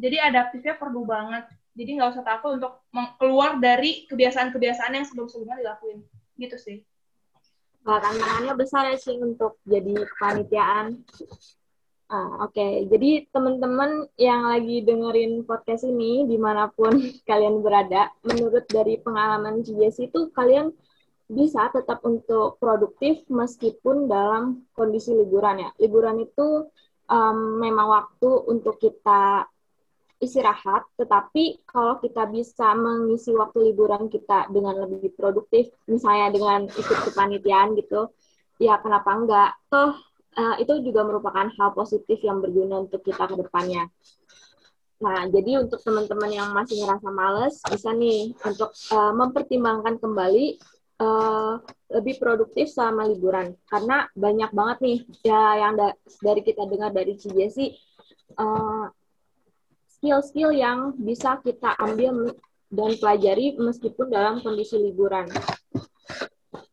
Jadi 0.00 0.16
adaptifnya 0.16 0.74
perlu 0.80 1.04
banget 1.06 1.44
jadi 1.80 1.90
nggak 1.96 2.10
usah 2.12 2.24
takut 2.26 2.58
untuk 2.58 2.72
keluar 3.16 3.56
dari 3.62 4.04
kebiasaan-kebiasaan 4.10 4.92
yang 5.00 5.06
sebelum-sebelumnya 5.06 5.62
dilakuin 5.62 6.02
gitu 6.36 6.56
sih 6.58 6.78
Wah, 7.80 7.96
tantangannya 7.96 8.52
besar 8.60 8.92
ya 8.92 9.00
sih 9.00 9.16
untuk 9.16 9.56
jadi 9.64 10.04
kepanitiaan. 10.04 11.00
Ah, 12.12 12.44
Oke, 12.44 12.60
okay. 12.60 12.72
jadi 12.92 13.24
teman-teman 13.32 14.04
yang 14.20 14.52
lagi 14.52 14.84
dengerin 14.84 15.48
podcast 15.48 15.88
ini, 15.88 16.28
di 16.28 16.36
mana 16.36 16.68
pun 16.68 16.92
kalian 17.28 17.64
berada, 17.64 18.12
menurut 18.20 18.68
dari 18.68 19.00
pengalaman 19.00 19.64
GS 19.64 20.12
itu, 20.12 20.28
kalian 20.36 20.76
bisa 21.30 21.70
tetap 21.70 22.02
untuk 22.02 22.58
produktif 22.58 23.22
meskipun 23.30 24.10
dalam 24.10 24.66
kondisi 24.74 25.14
liburan 25.14 25.62
ya. 25.62 25.70
Liburan 25.78 26.18
itu 26.26 26.66
um, 27.06 27.38
memang 27.62 27.86
waktu 27.86 28.30
untuk 28.50 28.82
kita 28.82 29.46
istirahat, 30.20 30.84
tetapi 31.00 31.64
kalau 31.64 31.96
kita 32.02 32.28
bisa 32.28 32.76
mengisi 32.76 33.32
waktu 33.32 33.72
liburan 33.72 34.10
kita 34.10 34.50
dengan 34.52 34.84
lebih 34.84 35.14
produktif, 35.16 35.70
misalnya 35.88 36.28
dengan 36.34 36.60
ikut 36.68 36.98
kepanitiaan 37.08 37.72
gitu, 37.78 38.10
ya 38.60 38.76
kenapa 38.82 39.10
enggak? 39.16 39.50
Toh 39.72 39.96
uh, 40.36 40.56
itu 40.60 40.82
juga 40.84 41.06
merupakan 41.06 41.48
hal 41.48 41.70
positif 41.72 42.20
yang 42.20 42.44
berguna 42.44 42.84
untuk 42.84 43.00
kita 43.00 43.30
ke 43.30 43.38
depannya. 43.38 43.88
Nah, 45.00 45.24
jadi 45.32 45.64
untuk 45.64 45.80
teman-teman 45.80 46.28
yang 46.28 46.52
masih 46.52 46.84
ngerasa 46.84 47.08
males, 47.08 47.56
bisa 47.64 47.88
nih 47.96 48.36
untuk 48.44 48.68
uh, 48.92 49.16
mempertimbangkan 49.16 49.96
kembali 49.96 50.60
uh, 51.00 51.58
lebih 51.90 52.20
produktif 52.20 52.70
selama 52.70 53.08
liburan. 53.08 53.56
Karena 53.66 54.06
banyak 54.12 54.50
banget 54.52 54.78
nih 54.84 54.98
ya 55.24 55.42
yang 55.66 55.74
da 55.74 55.96
dari 56.20 56.44
kita 56.44 56.68
dengar 56.68 56.92
dari 56.92 57.16
Cijesi, 57.16 57.74
uh, 58.36 58.86
skill-skill 59.98 60.52
yang 60.54 60.94
bisa 61.00 61.40
kita 61.40 61.74
ambil 61.80 62.36
dan 62.70 62.94
pelajari 63.00 63.58
meskipun 63.58 64.12
dalam 64.12 64.38
kondisi 64.38 64.78
liburan. 64.78 65.26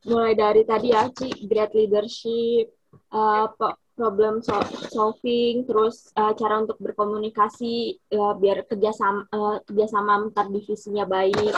Mulai 0.08 0.40
dari 0.40 0.64
tadi 0.64 0.96
ya, 0.96 1.12
Ci, 1.12 1.50
great 1.52 1.76
leadership, 1.76 2.72
uh, 3.12 3.52
problem 3.98 4.46
solving, 4.94 5.66
terus 5.66 6.14
uh, 6.14 6.32
cara 6.38 6.62
untuk 6.62 6.78
berkomunikasi 6.78 7.98
uh, 8.14 8.38
biar 8.38 8.64
kerjasama 8.70 9.26
uh, 9.34 9.58
kerjasama 9.66 10.22
antar 10.22 10.54
divisinya 10.54 11.04
baik. 11.10 11.52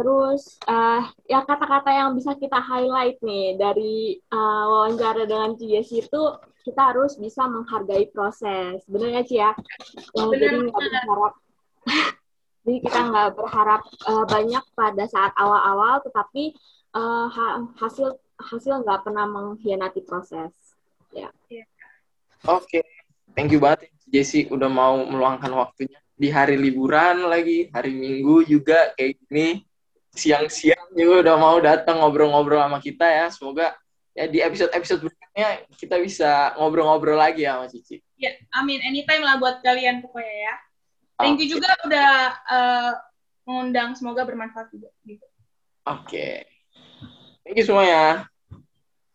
Terus 0.00 0.56
uh, 0.64 1.04
ya 1.28 1.44
kata-kata 1.44 1.92
yang 1.92 2.16
bisa 2.16 2.32
kita 2.32 2.56
highlight 2.56 3.20
nih 3.20 3.60
dari 3.60 4.16
uh, 4.32 4.64
wawancara 4.72 5.28
dengan 5.28 5.52
Cies 5.60 5.92
itu 5.92 6.22
kita 6.64 6.96
harus 6.96 7.20
bisa 7.20 7.44
menghargai 7.44 8.08
proses. 8.08 8.80
Benar 8.88 9.20
ya, 9.20 9.22
Ci 9.28 9.36
ya? 9.36 9.52
ya 10.16 10.22
jadi 10.24 10.56
nggak 10.56 10.72
berharap 10.72 11.34
jadi 12.64 12.78
kita 12.80 13.00
nggak 13.12 13.28
berharap 13.36 13.82
uh, 14.08 14.24
banyak 14.24 14.64
pada 14.72 15.04
saat 15.04 15.36
awal-awal, 15.36 16.00
tetapi 16.00 16.56
uh, 16.96 17.28
hasil 17.76 18.16
hasil 18.40 18.80
nggak 18.80 19.04
pernah 19.04 19.28
mengkhianati 19.28 20.00
proses. 20.00 20.56
Ya. 21.12 21.28
Oke, 22.48 22.80
okay. 22.80 22.84
thank 23.36 23.52
you 23.52 23.60
banget 23.60 23.92
Jesse 24.08 24.48
udah 24.48 24.72
mau 24.72 25.04
meluangkan 25.04 25.52
waktunya 25.52 26.00
di 26.16 26.32
hari 26.32 26.56
liburan 26.56 27.28
lagi, 27.28 27.68
hari 27.68 27.92
Minggu 27.92 28.48
juga 28.48 28.96
kayak 28.96 29.20
gini, 29.28 29.64
siang-siang 30.14 30.90
juga 30.94 31.26
udah 31.26 31.36
mau 31.38 31.58
datang 31.62 32.02
ngobrol-ngobrol 32.02 32.60
sama 32.60 32.78
kita 32.82 33.06
ya. 33.06 33.26
Semoga 33.30 33.74
ya 34.14 34.26
di 34.26 34.42
episode-episode 34.42 35.06
berikutnya 35.06 35.48
kita 35.78 35.96
bisa 36.02 36.30
ngobrol-ngobrol 36.58 37.16
lagi 37.16 37.46
ya 37.46 37.62
Mas 37.62 37.72
Cici. 37.72 38.02
Ya, 38.18 38.34
amin. 38.52 38.82
Anytime 38.82 39.22
lah 39.22 39.38
buat 39.38 39.62
kalian 39.62 40.02
pokoknya 40.02 40.36
ya. 40.50 40.54
Thank 41.20 41.36
okay. 41.36 41.44
you 41.46 41.56
juga 41.56 41.70
udah 41.84 42.10
uh, 42.48 42.92
mengundang. 43.44 43.92
Semoga 43.94 44.24
bermanfaat 44.24 44.72
juga. 44.72 44.88
Gitu. 45.04 45.24
Oke. 45.88 46.04
Okay. 46.08 46.34
Thank 47.44 47.56
you 47.60 47.66
semuanya. 47.66 48.30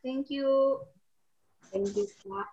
Thank 0.06 0.30
you. 0.30 0.82
Thank 1.70 1.92
you, 1.98 2.06
Kak. 2.24 2.50